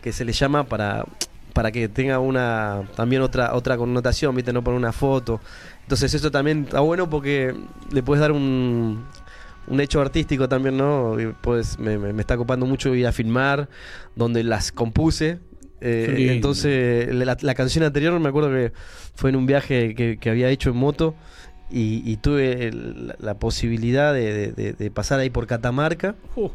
que 0.00 0.12
se 0.12 0.24
le 0.24 0.32
llama 0.32 0.64
para 0.64 1.04
para 1.52 1.70
que 1.72 1.88
tenga 1.88 2.18
una 2.18 2.82
también 2.96 3.22
otra 3.22 3.54
otra 3.54 3.76
connotación 3.76 4.34
viste 4.34 4.52
no 4.52 4.62
poner 4.62 4.78
una 4.78 4.92
foto. 4.92 5.40
Entonces 5.82 6.12
eso 6.14 6.30
también 6.30 6.64
está 6.64 6.80
bueno 6.80 7.08
porque 7.08 7.54
le 7.92 8.02
puedes 8.02 8.20
dar 8.20 8.32
un 8.32 9.04
un 9.66 9.80
hecho 9.80 10.00
artístico 10.00 10.48
también, 10.48 10.76
¿no? 10.76 11.16
Pues 11.40 11.78
me, 11.78 11.98
me- 11.98 12.12
me 12.12 12.20
está 12.20 12.34
ocupando 12.34 12.66
mucho 12.66 12.94
ir 12.94 13.06
a 13.06 13.12
filmar, 13.12 13.68
donde 14.16 14.42
las 14.44 14.72
compuse. 14.72 15.38
Eh, 15.80 16.06
entonces, 16.34 17.14
la, 17.14 17.36
la 17.40 17.54
canción 17.54 17.84
anterior 17.84 18.18
me 18.20 18.28
acuerdo 18.28 18.50
que 18.50 18.72
fue 19.14 19.30
en 19.30 19.36
un 19.36 19.46
viaje 19.46 19.94
que, 19.94 20.18
que 20.18 20.30
había 20.30 20.48
hecho 20.48 20.70
en 20.70 20.76
moto 20.76 21.14
y, 21.70 22.02
y 22.10 22.16
tuve 22.18 22.68
el- 22.68 23.08
la, 23.08 23.16
la 23.18 23.34
posibilidad 23.38 24.14
de- 24.14 24.52
de 24.52 24.90
pasar 24.90 25.20
ahí 25.20 25.30
por 25.30 25.46
Catamarca 25.46 26.14
Uh, 26.36 26.48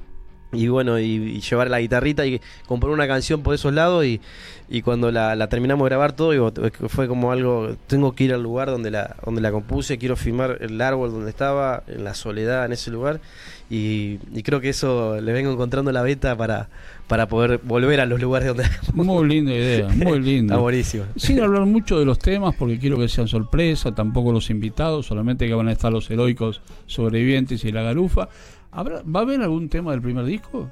y 0.52 0.68
bueno, 0.68 1.00
y, 1.00 1.40
llevar 1.42 1.70
la 1.70 1.80
guitarrita 1.80 2.26
y 2.26 2.42
comprar 2.68 2.92
una 2.92 3.08
canción 3.08 3.44
por 3.44 3.54
esos 3.54 3.74
lados 3.74 4.04
y, 4.06 4.20
y 4.68 4.82
cuando 4.82 5.12
la, 5.12 5.36
la 5.36 5.48
terminamos 5.48 5.86
de 5.86 5.90
grabar 5.90 6.14
todo, 6.14 6.32
digo, 6.32 6.52
fue 6.88 7.08
como 7.08 7.32
algo, 7.32 7.76
tengo 7.88 8.14
que 8.14 8.24
ir 8.24 8.34
al 8.34 8.42
lugar 8.42 8.70
donde 8.70 8.90
la, 8.90 9.16
donde 9.24 9.42
la 9.42 9.52
compuse, 9.52 9.98
quiero 9.98 10.16
filmar 10.16 10.58
el 10.62 10.82
árbol 10.82 11.12
donde 11.12 11.30
estaba, 11.30 11.84
en 11.88 12.04
la 12.04 12.16
soledad, 12.16 12.66
en 12.66 12.74
ese 12.74 12.90
lugar, 12.90 13.20
y, 13.70 14.20
y 14.34 14.42
creo 14.44 14.60
que 14.62 14.70
eso 14.70 15.20
le 15.22 15.32
vengo 15.32 15.52
encontrando 15.52 15.92
la 15.92 16.02
beta 16.02 16.36
para, 16.36 16.70
para 17.08 17.28
poder 17.28 17.60
volver 17.64 18.00
a 18.02 18.06
los 18.06 18.20
lugares 18.20 18.48
donde 18.48 18.64
muy 18.94 19.28
linda 19.28 19.54
idea, 19.54 19.88
muy 19.96 20.08
está 20.08 20.16
linda. 20.20 20.58
buenísimo. 20.58 21.04
Sin 21.16 21.40
hablar 21.40 21.66
mucho 21.66 22.00
de 22.00 22.06
los 22.06 22.18
temas, 22.20 22.56
porque 22.56 22.80
quiero 22.80 22.98
que 22.98 23.08
sean 23.08 23.28
sorpresa, 23.28 23.94
tampoco 23.94 24.32
los 24.32 24.50
invitados, 24.50 25.06
solamente 25.06 25.48
que 25.48 25.54
van 25.54 25.68
a 25.68 25.72
estar 25.72 25.92
los 25.92 26.10
heroicos 26.10 26.62
sobrevivientes 26.88 27.64
y 27.66 27.72
la 27.72 27.84
garufa. 27.84 28.30
¿Habrá, 28.72 29.02
¿Va 29.04 29.22
a 29.22 29.24
haber 29.24 29.42
algún 29.42 29.70
tema 29.70 29.92
del 29.92 30.02
primer 30.02 30.26
disco? 30.26 30.70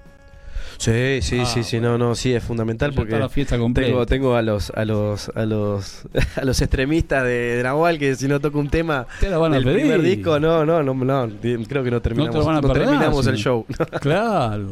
Sí, 0.77 1.19
sí, 1.21 1.39
Ah, 1.41 1.45
sí, 1.45 1.63
sí, 1.63 1.79
no, 1.79 1.97
no, 1.97 2.15
sí, 2.15 2.33
es 2.33 2.43
fundamental 2.43 2.91
Ya 2.91 2.95
porque 2.95 3.17
la 3.17 3.29
fiesta. 3.29 3.57
Tengo, 3.73 4.05
tengo 4.05 4.35
a 4.35 4.41
los 4.41 4.69
a 4.71 4.85
los 4.85 5.29
a 5.35 5.45
los 5.45 6.03
a 6.35 6.45
los 6.45 6.61
extremistas 6.61 7.23
de, 7.23 7.61
Nahual 7.63 7.97
que 7.97 8.15
si 8.15 8.27
no 8.27 8.39
toco 8.39 8.59
un 8.59 8.69
tema 8.69 9.07
Te 9.19 9.29
la 9.29 9.37
van 9.37 9.53
a 9.53 9.55
del 9.55 9.65
pedir. 9.65 9.79
primer 9.81 10.01
disco, 10.01 10.39
no, 10.39 10.65
no, 10.65 10.83
no, 10.83 10.93
no, 10.93 11.29
creo 11.67 11.83
que 11.83 11.91
no 11.91 12.01
terminamos, 12.01 12.45
lo 12.45 12.61
no 12.61 12.73
terminamos 12.73 13.27
el 13.27 13.37
show. 13.37 13.65
Claro. 14.01 14.71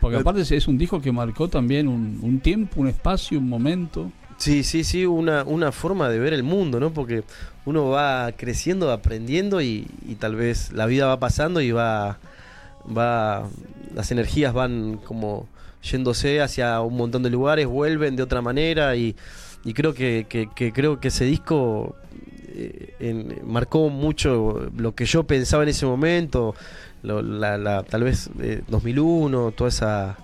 Porque 0.00 0.18
aparte 0.18 0.42
es 0.42 0.68
un 0.68 0.76
disco 0.76 1.00
que 1.00 1.10
marcó 1.12 1.48
también 1.48 1.88
un, 1.88 2.18
un 2.22 2.40
tiempo, 2.40 2.80
un 2.80 2.88
espacio, 2.88 3.38
un 3.38 3.48
momento. 3.48 4.10
Sí, 4.36 4.64
sí, 4.64 4.84
sí, 4.84 5.06
una, 5.06 5.44
una 5.44 5.72
forma 5.72 6.08
de 6.08 6.18
ver 6.18 6.34
el 6.34 6.42
mundo, 6.42 6.80
¿no? 6.80 6.92
Porque 6.92 7.22
uno 7.64 7.88
va 7.88 8.32
creciendo, 8.32 8.90
aprendiendo 8.92 9.62
y, 9.62 9.86
y 10.06 10.16
tal 10.16 10.36
vez 10.36 10.72
la 10.72 10.86
vida 10.86 11.06
va 11.06 11.18
pasando 11.18 11.60
y 11.60 11.70
va, 11.70 12.18
va, 12.86 13.48
las 13.94 14.10
energías 14.10 14.52
van 14.52 14.98
como 15.04 15.48
yéndose 15.82 16.40
hacia 16.40 16.80
un 16.80 16.96
montón 16.96 17.22
de 17.22 17.30
lugares, 17.30 17.66
vuelven 17.66 18.16
de 18.16 18.22
otra 18.22 18.40
manera 18.42 18.96
y, 18.96 19.14
y 19.64 19.72
creo 19.74 19.94
que, 19.94 20.26
que- 20.28 20.48
que 20.54 20.72
creo 20.72 20.98
que 21.00 21.08
ese 21.08 21.24
disco 21.24 21.94
eh, 22.56 22.94
en- 23.00 23.40
marcó 23.46 23.88
mucho 23.90 24.70
lo 24.76 24.94
que 24.94 25.04
yo 25.06 25.24
pensaba 25.24 25.62
en 25.62 25.68
ese 25.70 25.86
momento, 25.86 26.54
lo- 27.02 27.20
la, 27.22 27.58
la- 27.58 27.82
tal 27.82 28.04
vez 28.04 28.30
eh, 28.40 28.62
2001, 28.68 29.52
toda 29.52 29.68
esa 29.68 30.18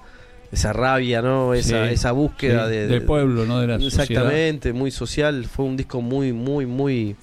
esa 0.53 0.73
rabia, 0.73 1.23
¿no? 1.23 1.55
Esa, 1.55 1.87
Sí, 1.87 1.95
esa 1.95 2.11
búsqueda 2.11 2.65
Sí, 2.67 2.73
de, 2.73 2.81
del 2.89 3.01
de- 3.01 3.07
pueblo, 3.07 3.47
no 3.47 3.61
de 3.61 3.69
la 3.69 3.79
sociedad. 3.79 4.03
Exactamente, 4.03 4.73
muy 4.73 4.91
social. 4.91 5.45
Fue 5.45 5.65
un 5.65 5.77
disco 5.77 6.01
muy, 6.03 6.33
muy, 6.33 6.67
muy, 6.67 7.15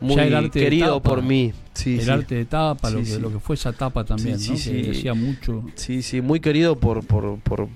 muy 0.00 0.20
el 0.20 0.34
arte 0.34 0.60
querido 0.60 1.00
por 1.02 1.22
mí. 1.22 1.52
Sí, 1.74 1.96
el 1.98 2.04
sí. 2.04 2.10
arte 2.10 2.34
de 2.34 2.44
tapa, 2.44 2.90
lo, 2.90 3.02
que, 3.02 3.18
lo 3.18 3.32
que 3.32 3.38
fue 3.38 3.54
esa 3.54 3.72
tapa 3.72 4.04
también, 4.04 4.34
¿no? 4.36 4.38
sí, 4.40 4.52
que 4.52 4.58
sí. 4.58 4.82
decía 4.82 5.14
mucho. 5.14 5.64
Sí, 5.74 6.02
sí, 6.02 6.20
muy 6.20 6.40
querido 6.40 6.76
por, 6.76 7.04
por, 7.06 7.38
por, 7.40 7.62
o 7.62 7.68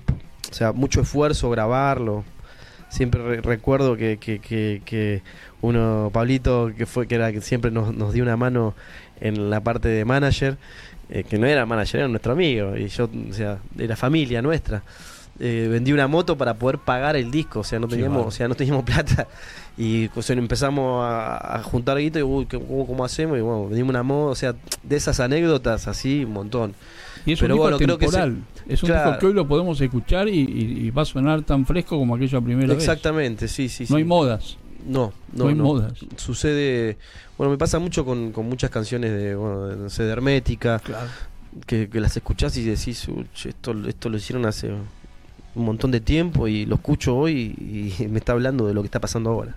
sea, 0.51 0.71
mucho 0.73 1.01
esfuerzo 1.01 1.49
grabarlo. 1.49 2.23
Siempre 2.89 3.21
re- 3.23 3.41
recuerdo 3.41 3.97
que, 3.97 4.17
que, 4.17 4.39
que, 4.39 4.81
que 4.85 5.21
uno, 5.61 6.11
Pablito, 6.13 6.71
que 6.77 6.85
fue 6.85 7.07
que 7.07 7.15
era 7.15 7.31
que 7.31 7.41
siempre 7.41 7.71
nos, 7.71 7.95
nos 7.95 8.13
dio 8.13 8.23
una 8.23 8.37
mano 8.37 8.75
en 9.19 9.49
la 9.49 9.61
parte 9.61 9.87
de 9.87 10.05
manager, 10.05 10.57
eh, 11.09 11.23
que 11.23 11.37
no 11.39 11.47
era 11.47 11.65
manager, 11.65 12.01
era 12.01 12.07
nuestro 12.07 12.33
amigo, 12.33 12.75
y 12.77 12.87
yo, 12.89 13.09
o 13.29 13.33
sea, 13.33 13.57
era 13.79 13.95
familia 13.95 14.41
nuestra. 14.41 14.83
Eh, 15.39 15.67
vendí 15.69 15.91
una 15.91 16.07
moto 16.07 16.37
para 16.37 16.53
poder 16.53 16.77
pagar 16.77 17.15
el 17.15 17.31
disco, 17.31 17.61
o 17.61 17.63
sea, 17.63 17.79
no 17.79 17.87
teníamos, 17.87 18.27
o 18.27 18.31
sea, 18.31 18.47
no 18.47 18.53
teníamos 18.55 18.83
plata. 18.85 19.27
Y 19.77 20.07
empezamos 20.29 21.03
a, 21.03 21.55
a 21.57 21.63
juntar 21.63 21.97
guito 21.97 22.19
y 22.19 22.21
uy, 22.21 22.45
¿qué- 22.45 22.59
cómo, 22.59 22.85
cómo 22.85 23.03
hacemos? 23.03 23.37
Y 23.39 23.41
bueno, 23.41 23.65
vendimos 23.67 23.89
una 23.89 24.03
moto, 24.03 24.31
o 24.31 24.35
sea, 24.35 24.53
de 24.83 24.95
esas 24.95 25.19
anécdotas 25.19 25.87
así, 25.87 26.23
un 26.23 26.33
montón. 26.33 26.75
Y 27.25 27.31
es 27.33 27.39
Pero 27.39 27.55
un 27.55 27.61
bueno, 27.61 27.77
creo 27.77 27.97
que 27.97 28.05
se- 28.07 28.11
temporal. 28.11 28.43
es 28.67 28.83
un 28.83 28.89
claro. 28.89 29.09
disco 29.09 29.19
que 29.21 29.25
hoy 29.27 29.33
lo 29.33 29.47
podemos 29.47 29.81
escuchar 29.81 30.27
y, 30.29 30.39
y- 30.39 30.85
y 30.85 30.89
va 30.91 31.01
a 31.01 31.05
sonar 31.05 31.41
tan 31.41 31.65
fresco 31.65 31.97
como 31.97 32.15
aquella 32.15 32.39
primera 32.39 32.67
vez. 32.67 32.77
Exactamente, 32.77 33.47
sí, 33.47 33.69
sí. 33.69 33.83
No 33.83 33.87
sí. 33.87 33.95
hay 33.95 34.03
modas. 34.03 34.57
No, 34.85 35.13
No, 35.33 35.45
no, 35.45 35.49
hay 35.49 35.55
no. 35.55 35.63
modas. 35.63 35.93
Sucede, 36.17 36.97
bueno, 37.37 37.49
me 37.51 37.57
pasa 37.57 37.79
mucho 37.79 38.05
con, 38.05 38.31
con 38.33 38.47
muchas 38.47 38.69
canciones 38.69 39.11
de, 39.11 39.33
bueno, 39.33 39.65
de, 39.67 39.75
no 39.77 39.89
sé, 39.89 40.03
de 40.03 40.11
Hermética, 40.11 40.77
Claro. 40.79 41.07
que, 41.65 41.89
que 41.89 41.99
las 41.99 42.15
escuchás 42.17 42.55
y 42.57 42.63
decís, 42.63 43.07
"Uy, 43.07 43.25
che, 43.33 43.49
esto, 43.49 43.73
esto 43.87 44.09
lo 44.09 44.17
hicieron 44.17 44.45
hace 44.45 44.71
un 45.55 45.65
montón 45.65 45.91
de 45.91 46.01
tiempo 46.01 46.47
y 46.47 46.65
lo 46.65 46.75
escucho 46.75 47.15
hoy 47.15 47.93
y 47.99 48.07
me 48.07 48.19
está 48.19 48.33
hablando 48.33 48.67
de 48.67 48.73
lo 48.73 48.81
que 48.81 48.87
está 48.87 48.99
pasando 48.99 49.29
ahora. 49.29 49.55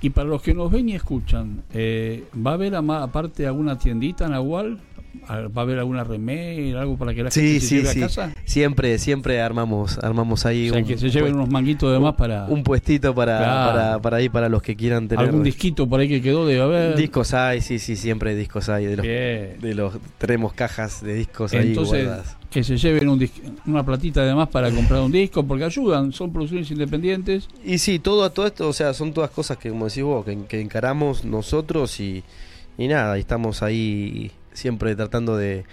Y 0.00 0.10
para 0.10 0.28
los 0.28 0.42
que 0.42 0.54
nos 0.54 0.70
ven 0.70 0.88
y 0.88 0.94
escuchan, 0.94 1.62
eh, 1.72 2.24
¿va 2.34 2.52
a 2.52 2.54
haber 2.54 2.74
aparte 2.74 3.46
alguna 3.46 3.78
tiendita 3.78 4.28
Nahual? 4.28 4.78
¿Va 5.28 5.60
a 5.60 5.64
haber 5.64 5.78
alguna 5.78 6.04
remera, 6.04 6.80
algo 6.82 6.96
para 6.96 7.14
que 7.14 7.22
la 7.22 7.30
Sí, 7.30 7.40
gente 7.40 7.60
se 7.60 7.66
sí, 7.66 7.74
lleve 7.76 7.88
sí. 7.92 7.98
a 8.02 8.06
casa? 8.06 8.34
Siempre, 8.44 8.98
siempre 8.98 9.40
armamos, 9.40 9.98
armamos 9.98 10.46
ahí 10.46 10.68
O 10.70 10.72
sea, 10.74 10.82
un, 10.82 10.88
que 10.88 10.98
se 10.98 11.10
lleven 11.10 11.34
unos 11.34 11.48
manguitos 11.48 11.92
de 11.92 11.98
más 11.98 12.14
para 12.14 12.46
un 12.46 12.62
puestito 12.62 13.14
para, 13.14 13.38
Claro. 13.38 13.72
para, 13.72 13.98
para 14.00 14.16
ahí, 14.18 14.28
para 14.28 14.48
los 14.48 14.62
que 14.62 14.76
quieran 14.76 15.08
tener 15.08 15.24
algún 15.26 15.42
disquito 15.42 15.88
por 15.88 16.00
ahí 16.00 16.08
que 16.08 16.22
quedó, 16.22 16.46
debe 16.46 16.62
haber. 16.62 16.96
discos 16.96 17.34
hay, 17.34 17.60
sí, 17.60 17.78
sí, 17.78 17.96
siempre 17.96 18.30
hay 18.30 18.36
discos 18.36 18.68
hay, 18.68 18.86
de 18.86 18.96
los, 18.96 19.06
Bien. 19.06 19.56
de 19.60 19.74
los 19.74 19.94
tenemos 20.18 20.52
cajas 20.52 21.02
de 21.02 21.14
discos 21.14 21.52
ahí 21.52 21.68
Entonces, 21.68 22.04
guardadas. 22.04 22.36
que 22.50 22.62
se 22.64 22.76
lleven 22.76 23.08
un 23.08 23.28
una 23.66 23.84
platita 23.84 24.24
de 24.24 24.34
más 24.34 24.48
para 24.48 24.70
comprar 24.70 25.00
un 25.02 25.12
disco, 25.12 25.44
porque 25.46 25.64
ayudan, 25.64 26.12
son 26.12 26.32
producciones 26.32 26.70
independientes. 26.70 27.48
Y 27.64 27.78
sí, 27.78 27.98
todo, 27.98 28.30
todo 28.30 28.46
esto, 28.46 28.68
o 28.68 28.72
sea, 28.72 28.94
son 28.94 29.12
todas 29.12 29.30
cosas 29.30 29.56
que, 29.58 29.70
como 29.70 29.86
decís 29.86 30.02
vos, 30.04 30.24
que, 30.24 30.38
que 30.48 30.60
encaramos 30.60 31.24
nosotros 31.24 31.98
y, 32.00 32.22
y 32.78 32.88
nada, 32.88 33.16
y 33.16 33.20
estamos 33.20 33.62
ahí 33.62 34.30
siempre 34.56 34.96
tratando 34.96 35.36
de, 35.36 35.64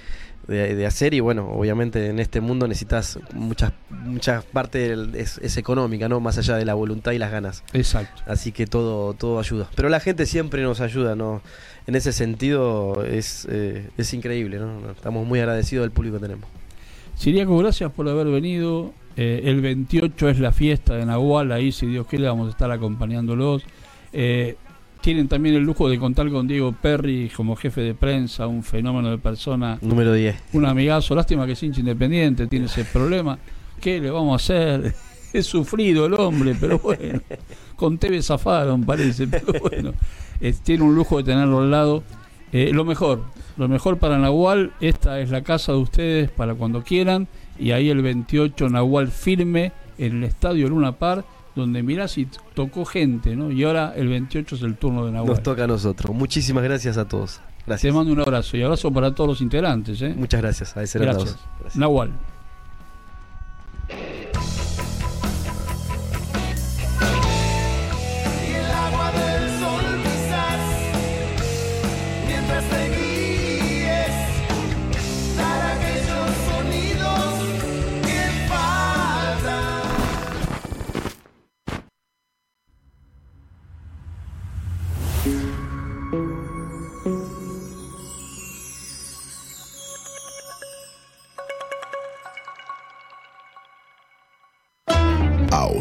de- 0.47 0.75
de 0.75 0.85
hacer 0.85 1.13
y 1.13 1.19
bueno, 1.21 1.49
obviamente 1.49 2.07
en 2.09 2.19
este 2.19 2.41
mundo 2.41 2.67
necesitas 2.67 3.17
muchas 3.33 3.71
muchas 3.89 4.43
partes 4.43 4.97
es 5.39 5.57
económica, 5.57 6.09
¿no? 6.09 6.19
Más 6.19 6.37
allá 6.37 6.55
de 6.57 6.65
la 6.65 6.73
voluntad 6.73 7.13
y 7.13 7.17
las 7.17 7.31
ganas. 7.31 7.63
Exacto. 7.73 8.21
Así 8.27 8.51
que 8.51 8.67
todo 8.67 9.13
todo 9.13 9.39
ayuda. 9.39 9.69
Pero 9.75 9.89
la 9.89 9.99
gente 9.99 10.25
siempre 10.25 10.61
nos 10.61 10.81
ayuda, 10.81 11.15
¿no? 11.15 11.41
En 11.87 11.95
ese 11.95 12.13
sentido 12.13 13.03
es, 13.05 13.47
eh, 13.49 13.89
es 13.97 14.13
increíble, 14.13 14.57
¿no? 14.59 14.91
Estamos 14.91 15.25
muy 15.27 15.39
agradecidos 15.39 15.83
del 15.83 15.91
público 15.91 16.17
que 16.17 16.21
tenemos. 16.23 16.49
Siriaco, 17.15 17.57
gracias 17.57 17.91
por 17.91 18.07
haber 18.09 18.27
venido. 18.27 18.93
Eh, 19.15 19.41
el 19.45 19.61
28 19.61 20.29
es 20.29 20.39
la 20.39 20.51
fiesta 20.51 20.95
de 20.95 21.05
Nahual, 21.05 21.51
ahí 21.51 21.71
si 21.71 21.85
Dios 21.85 22.07
quiere 22.07 22.25
vamos 22.25 22.47
a 22.47 22.51
estar 22.51 22.71
acompañándolos. 22.71 23.63
Eh, 24.11 24.55
tienen 25.03 25.27
también 25.27 25.55
el 25.55 25.63
lujo 25.63 25.89
de 25.89 25.99
contar 25.99 26.29
con 26.29 26.47
Diego 26.47 26.71
Perry 26.71 27.29
como 27.35 27.57
jefe 27.57 27.81
de 27.81 27.93
prensa, 27.93 28.47
un 28.47 28.63
fenómeno 28.63 29.09
de 29.11 29.17
persona, 29.17 29.77
Número 29.81 30.13
10. 30.13 30.35
un 30.53 30.65
amigazo. 30.65 31.13
Lástima 31.13 31.45
que 31.45 31.51
es 31.51 31.61
hincha 31.61 31.81
independiente, 31.81 32.47
tiene 32.47 32.67
ese 32.67 32.85
problema. 32.85 33.37
¿Qué 33.81 33.99
le 33.99 34.09
vamos 34.09 34.31
a 34.31 34.35
hacer? 34.35 34.95
Es 35.33 35.47
sufrido 35.47 36.05
el 36.05 36.13
hombre, 36.13 36.55
pero 36.57 36.77
bueno. 36.77 37.19
Con 37.75 37.97
TV 37.97 38.21
zafaron, 38.21 38.83
parece, 38.85 39.27
pero 39.27 39.59
bueno. 39.61 39.91
Eh, 40.39 40.53
tiene 40.63 40.83
un 40.83 40.95
lujo 40.95 41.17
de 41.17 41.23
tenerlo 41.23 41.59
al 41.59 41.71
lado. 41.71 42.03
Eh, 42.51 42.69
lo 42.71 42.85
mejor, 42.85 43.23
lo 43.57 43.67
mejor 43.67 43.97
para 43.97 44.19
Nahual, 44.19 44.73
esta 44.79 45.19
es 45.19 45.31
la 45.31 45.41
casa 45.41 45.71
de 45.71 45.79
ustedes 45.79 46.29
para 46.29 46.53
cuando 46.53 46.83
quieran. 46.83 47.27
Y 47.57 47.71
ahí 47.71 47.89
el 47.89 48.03
28 48.03 48.69
Nahual 48.69 49.09
firme 49.09 49.71
en 49.97 50.17
el 50.17 50.23
estadio 50.23 50.69
Luna 50.69 50.93
Par, 50.93 51.25
donde 51.55 51.83
mirás 51.83 52.17
y 52.17 52.27
tocó 52.53 52.85
gente, 52.85 53.35
¿no? 53.35 53.51
Y 53.51 53.63
ahora 53.63 53.93
el 53.95 54.07
28 54.07 54.55
es 54.55 54.61
el 54.63 54.75
turno 54.75 55.05
de 55.05 55.11
Nahual. 55.11 55.29
Nos 55.29 55.43
toca 55.43 55.63
a 55.63 55.67
nosotros. 55.67 56.15
Muchísimas 56.15 56.63
gracias 56.63 56.97
a 56.97 57.07
todos. 57.07 57.37
Te 57.37 57.67
Gracias. 57.67 57.93
mando 57.93 58.11
un 58.11 58.19
abrazo 58.19 58.57
y 58.57 58.63
abrazo 58.63 58.91
para 58.91 59.15
todos 59.15 59.29
los 59.29 59.41
integrantes, 59.41 60.01
¿eh? 60.01 60.13
Muchas 60.17 60.41
gracias. 60.41 60.75
A 60.75 60.83
ese. 60.83 60.99
Gracias. 60.99 61.37
Nahual. 61.75 62.11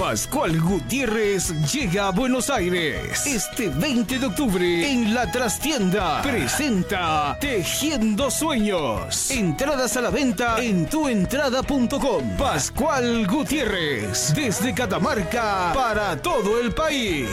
Pascual 0.00 0.58
Gutiérrez 0.58 1.52
llega 1.70 2.08
a 2.08 2.10
Buenos 2.10 2.48
Aires 2.48 3.26
este 3.26 3.68
20 3.68 4.18
de 4.18 4.26
octubre 4.26 4.90
en 4.90 5.12
la 5.12 5.30
trastienda. 5.30 6.22
Presenta 6.22 7.36
Tejiendo 7.38 8.30
Sueños. 8.30 9.30
Entradas 9.30 9.98
a 9.98 10.00
la 10.00 10.08
venta 10.08 10.58
en 10.58 10.86
tuentrada.com. 10.86 12.36
Pascual 12.38 13.26
Gutiérrez 13.26 14.32
desde 14.34 14.72
Catamarca 14.72 15.72
para 15.74 16.16
todo 16.16 16.58
el 16.62 16.72
país. 16.72 17.28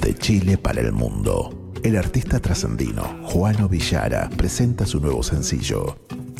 De 0.00 0.14
Chile 0.18 0.56
para 0.56 0.80
el 0.80 0.92
mundo. 0.92 1.60
El 1.82 1.96
artista 1.96 2.40
trascendino 2.40 3.20
Juano 3.24 3.68
Villara 3.68 4.28
presenta 4.36 4.84
su 4.84 5.00
nuevo 5.00 5.22
sencillo, 5.22 5.96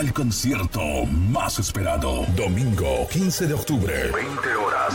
El 0.00 0.12
concierto 0.12 0.80
más 1.30 1.60
esperado. 1.60 2.26
Domingo 2.34 3.06
15 3.12 3.46
de 3.46 3.54
octubre. 3.54 3.94
20 4.12 4.56
horas. 4.56 4.92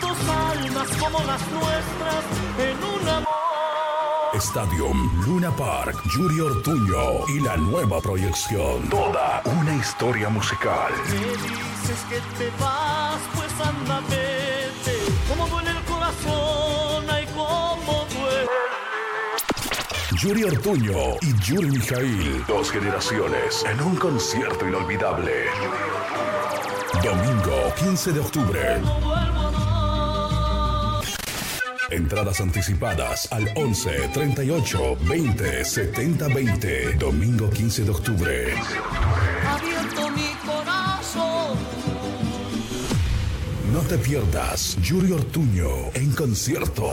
Dos 0.00 0.16
almas 0.28 0.88
como 0.98 1.18
las 1.18 1.42
nuestras 1.50 2.24
en 2.58 2.76
un 2.82 3.08
amor. 3.08 3.28
Stadium 4.34 5.24
Luna 5.26 5.54
Park, 5.54 6.02
Yuri 6.16 6.40
Ortuño 6.40 7.28
y 7.28 7.40
la 7.40 7.58
nueva 7.58 8.00
proyección. 8.00 8.88
Toda 8.88 9.42
una 9.44 9.74
historia 9.76 10.30
musical. 10.30 10.92
Me 11.08 11.18
dices 11.18 12.00
que 12.08 12.20
te 12.38 12.50
vas, 12.58 13.20
pues 13.34 13.52
anda, 13.60 14.00
vete. 14.08 14.96
Como 15.28 15.46
duele 15.48 15.70
el 15.70 15.84
corazón, 15.84 16.91
Yuri 20.22 20.44
Ortuño 20.44 21.16
y 21.20 21.34
Yuri 21.42 21.68
Mijail. 21.68 22.44
Dos 22.46 22.70
generaciones 22.70 23.64
en 23.68 23.80
un 23.80 23.96
concierto 23.96 24.68
inolvidable. 24.68 25.32
Domingo 27.02 27.74
15 27.76 28.12
de 28.12 28.20
octubre. 28.20 28.60
Entradas 31.90 32.40
anticipadas 32.40 33.32
al 33.32 33.50
11 33.56 34.10
38 34.14 34.96
20 35.08 35.64
70 35.64 36.28
20. 36.28 36.92
Domingo 36.98 37.50
15 37.50 37.82
de 37.82 37.90
octubre. 37.90 38.54
Abierto 39.44 40.08
mi 40.10 40.28
corazón. 40.46 41.58
No 43.72 43.80
te 43.88 43.98
pierdas 43.98 44.76
Yuri 44.82 45.10
Ortuño 45.10 45.90
en 45.94 46.12
concierto. 46.12 46.92